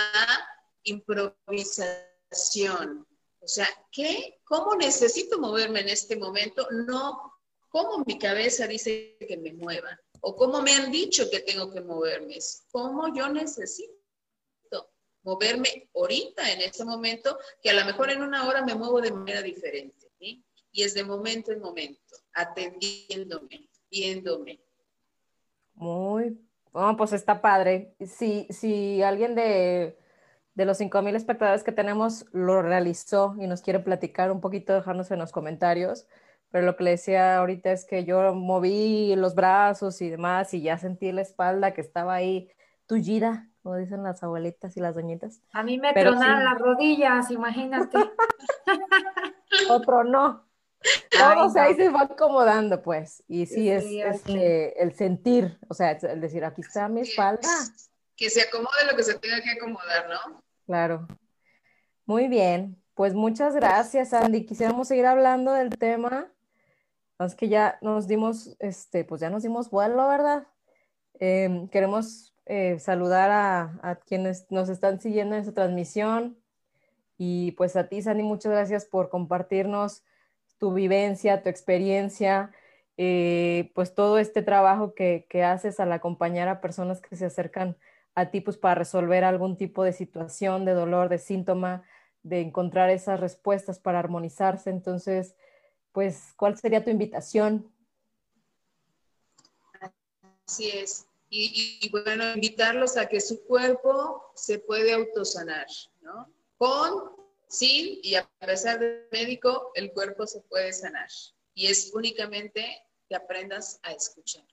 [0.83, 3.06] improvisación.
[3.47, 4.39] O sea, ¿qué?
[4.43, 6.67] ¿Cómo necesito moverme en este momento?
[6.69, 7.33] No,
[7.69, 9.97] ¿cómo mi cabeza dice que me mueva?
[10.21, 12.37] o cómo me han dicho que tengo que moverme,
[12.71, 13.93] cómo yo necesito
[15.23, 19.11] moverme ahorita, en este momento, que a lo mejor en una hora me muevo de
[19.11, 24.59] manera diferente, y es de momento en momento, atendiéndome, viéndome.
[25.73, 26.39] Muy,
[26.71, 27.95] bueno, pues está padre.
[28.05, 29.97] Si, si alguien de,
[30.57, 35.11] de los 5.000 espectadores que tenemos lo realizó y nos quiere platicar un poquito, dejarnos
[35.11, 36.07] en los comentarios,
[36.49, 40.63] pero lo que le decía ahorita es que yo moví los brazos y demás y
[40.63, 42.49] ya sentí la espalda que estaba ahí
[42.87, 45.41] tullida, como dicen las abuelitas y las doñitas.
[45.53, 47.99] A mí me tronaron las rodillas, imagínate.
[49.69, 50.43] Otro no.
[51.11, 53.23] Todo ahí se va acomodando, pues.
[53.27, 57.47] Y sí, es, este, el sentir, o sea, el decir, aquí está mi espalda.
[58.15, 60.46] Que se acomode lo que se tenga que acomodar, ¿no?
[60.67, 61.07] Claro.
[62.05, 62.77] Muy bien.
[62.93, 64.45] Pues muchas gracias, Andy.
[64.45, 66.31] Quisiéramos seguir hablando del tema,
[67.19, 70.47] es que ya nos dimos, este, pues ya nos dimos vuelo, ¿verdad?
[71.19, 76.37] Em, queremos eh, saludar a, quienes nos están siguiendo en esta transmisión
[77.17, 80.03] y pues a ti, Sandy, muchas gracias por compartirnos
[80.57, 82.51] tu vivencia, tu experiencia,
[82.97, 87.77] eh, pues todo este trabajo que, que, haces al acompañar a personas que se acercan
[88.17, 91.83] a ti pues para resolver algún tipo de situación, de dolor, de síntoma,
[92.23, 94.71] de encontrar esas respuestas para armonizarse.
[94.71, 95.35] Entonces,
[95.91, 97.71] pues, ¿cuál sería tu invitación?
[100.47, 101.05] Así es.
[101.29, 105.67] Y, bueno, invitarlos a que su cuerpo se puede autosanar,
[106.01, 106.27] ¿no?
[106.57, 107.11] Con,
[107.47, 111.09] sin y a pesar del médico, el cuerpo se puede sanar.
[111.53, 112.65] Y es únicamente
[113.07, 114.45] que aprendas a escuchar.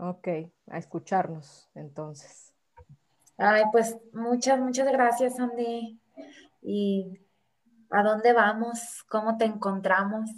[0.00, 0.28] Ok,
[0.68, 2.52] a escucharnos entonces.
[3.36, 6.00] Ay, pues muchas, muchas gracias, Andy.
[6.62, 7.20] Y
[7.90, 9.02] ¿A dónde vamos?
[9.08, 10.30] ¿Cómo te encontramos?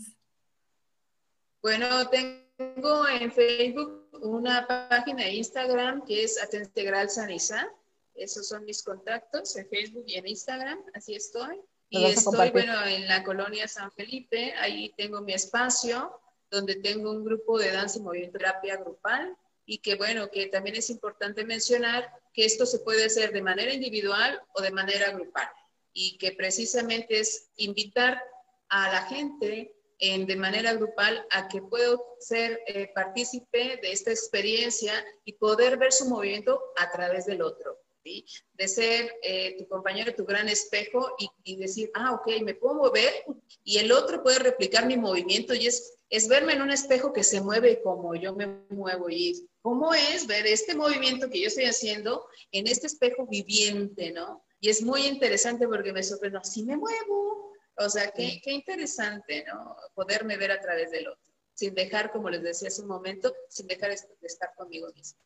[1.60, 7.68] Bueno, tengo en Facebook una página de Instagram que es Atentegral Sanizá.
[8.14, 11.60] Esos son mis contactos en Facebook y en Instagram, así estoy.
[11.90, 16.18] Y estoy, bueno, en la colonia San Felipe, ahí tengo mi espacio
[16.50, 19.36] donde tengo un grupo de danza y movimiento terapia grupal
[19.66, 23.72] y que bueno, que también es importante mencionar que esto se puede hacer de manera
[23.72, 25.48] individual o de manera grupal
[25.92, 28.22] y que precisamente es invitar
[28.68, 34.10] a la gente en, de manera grupal a que pueda ser eh, partícipe de esta
[34.10, 34.92] experiencia
[35.24, 37.78] y poder ver su movimiento a través del otro.
[38.02, 38.24] ¿sí?
[38.54, 42.74] De ser eh, tu compañero, tu gran espejo y, y, decir, ah, ok, me puedo
[42.74, 43.24] mover
[43.62, 47.24] y el otro puede replicar mi movimiento y es, es verme en un espejo que
[47.24, 51.64] se mueve como yo me muevo y cómo es ver este movimiento que yo estoy
[51.64, 54.44] haciendo en este espejo viviente, ¿no?
[54.60, 57.54] Y es muy interesante porque me sorprendo, así me muevo.
[57.78, 59.74] O sea, qué, qué interesante, ¿no?
[59.94, 63.66] Poderme ver a través del otro, sin dejar, como les decía hace un momento, sin
[63.66, 63.96] dejar de
[64.26, 65.18] estar conmigo mismo.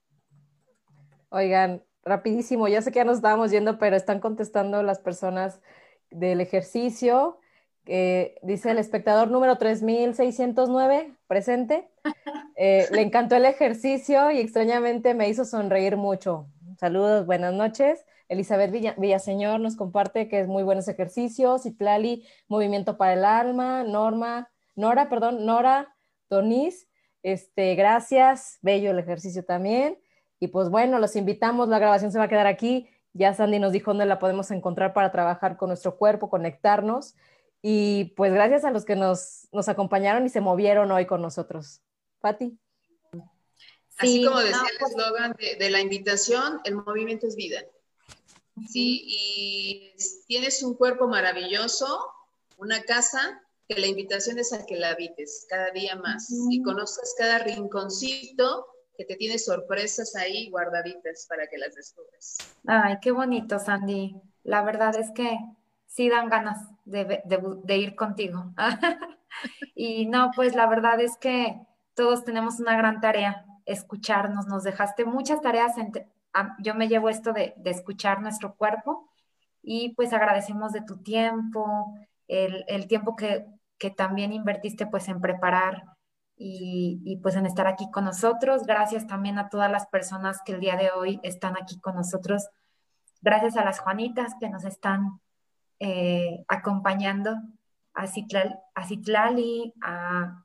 [1.31, 5.61] Oigan, rapidísimo, ya sé que ya nos estábamos yendo, pero están contestando las personas
[6.11, 7.41] del ejercicio
[8.43, 11.89] dice el espectador número 3609, presente.
[12.59, 16.47] Eh, le encantó el ejercicio y extrañamente me hizo sonreír mucho.
[16.79, 18.05] Saludos, buenas noches.
[18.29, 21.67] Elizabeth Villaseñor nos comparte que es muy buenos ejercicios.
[21.67, 23.85] Itlali, movimiento para el alma.
[23.85, 25.95] Norma, Nora, perdón, Nora,
[26.29, 26.89] Donis,
[27.23, 28.59] este, gracias.
[28.63, 29.99] Bello el ejercicio también.
[30.41, 31.69] Y pues bueno, los invitamos.
[31.69, 32.89] La grabación se va a quedar aquí.
[33.13, 37.15] Ya Sandy nos dijo dónde la podemos encontrar para trabajar con nuestro cuerpo, conectarnos.
[37.63, 41.83] Y pues gracias a los que nos, nos acompañaron y se movieron hoy con nosotros.
[42.21, 42.59] Patti.
[43.99, 47.65] Así como decía el pues eslogan de, la invitación, el movimiento es vida.
[48.69, 49.95] Sí, y
[50.27, 52.11] tienes un cuerpo maravilloso,
[52.59, 57.15] una casa, que la invitación es a que la habites cada día más y conozcas
[57.19, 62.39] cada rinconcito que te tiene sorpresas ahí guardaditas para que las descubres.
[62.67, 64.15] Ay, qué bonito, Sandy.
[64.43, 65.39] La verdad es que
[65.97, 68.53] sí dan ganas de, ir contigo.
[69.75, 71.59] y no, pues la verdad es que
[71.95, 75.73] todos tenemos una gran tarea escucharnos, nos dejaste muchas tareas,
[76.59, 79.11] yo me llevo esto de, escuchar nuestro cuerpo
[79.63, 81.95] y pues agradecemos de tu tiempo,
[82.29, 83.47] el, tiempo que,
[83.97, 85.83] también invertiste pues en preparar
[86.37, 88.65] y, y, pues en estar aquí con nosotros.
[88.67, 92.51] Gracias también a todas las personas que el día de hoy están aquí con nosotros.
[93.23, 95.21] Gracias a las Juanitas que nos están
[95.79, 97.37] eh, acompañando,
[97.95, 100.45] a, Citlali, a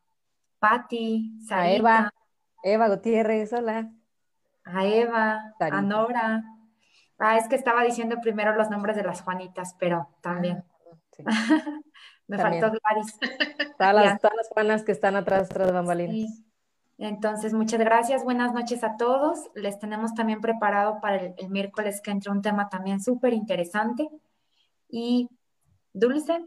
[0.60, 2.14] Patti, a Eva.
[2.64, 3.92] Eva Gutiérrez, hola.
[4.64, 6.44] A Eva, a Nora.
[7.18, 10.64] Ah, es que estaba diciendo primero los nombres de las Juanitas, pero también.
[11.26, 11.32] Ah,
[12.28, 13.20] Me faltó Gladys.
[13.78, 16.44] Todas las, Juanas que están atrás, tras bambalinas.
[16.98, 18.24] Entonces, muchas gracias.
[18.24, 19.50] Buenas noches a todos.
[19.54, 24.10] Les tenemos también preparado para el, miércoles que entra un tema también súper interesante.
[24.92, 25.30] Y
[25.94, 26.46] Dulce,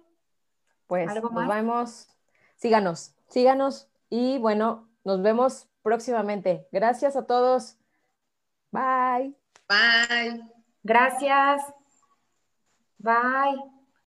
[0.86, 1.46] pues ¿algo más?
[1.46, 2.08] nos vemos.
[2.56, 6.68] Síganos, síganos y bueno, nos vemos próximamente.
[6.72, 7.76] Gracias a todos.
[8.70, 9.34] Bye.
[9.68, 10.42] Bye.
[10.82, 11.62] Gracias.
[12.98, 13.73] Bye.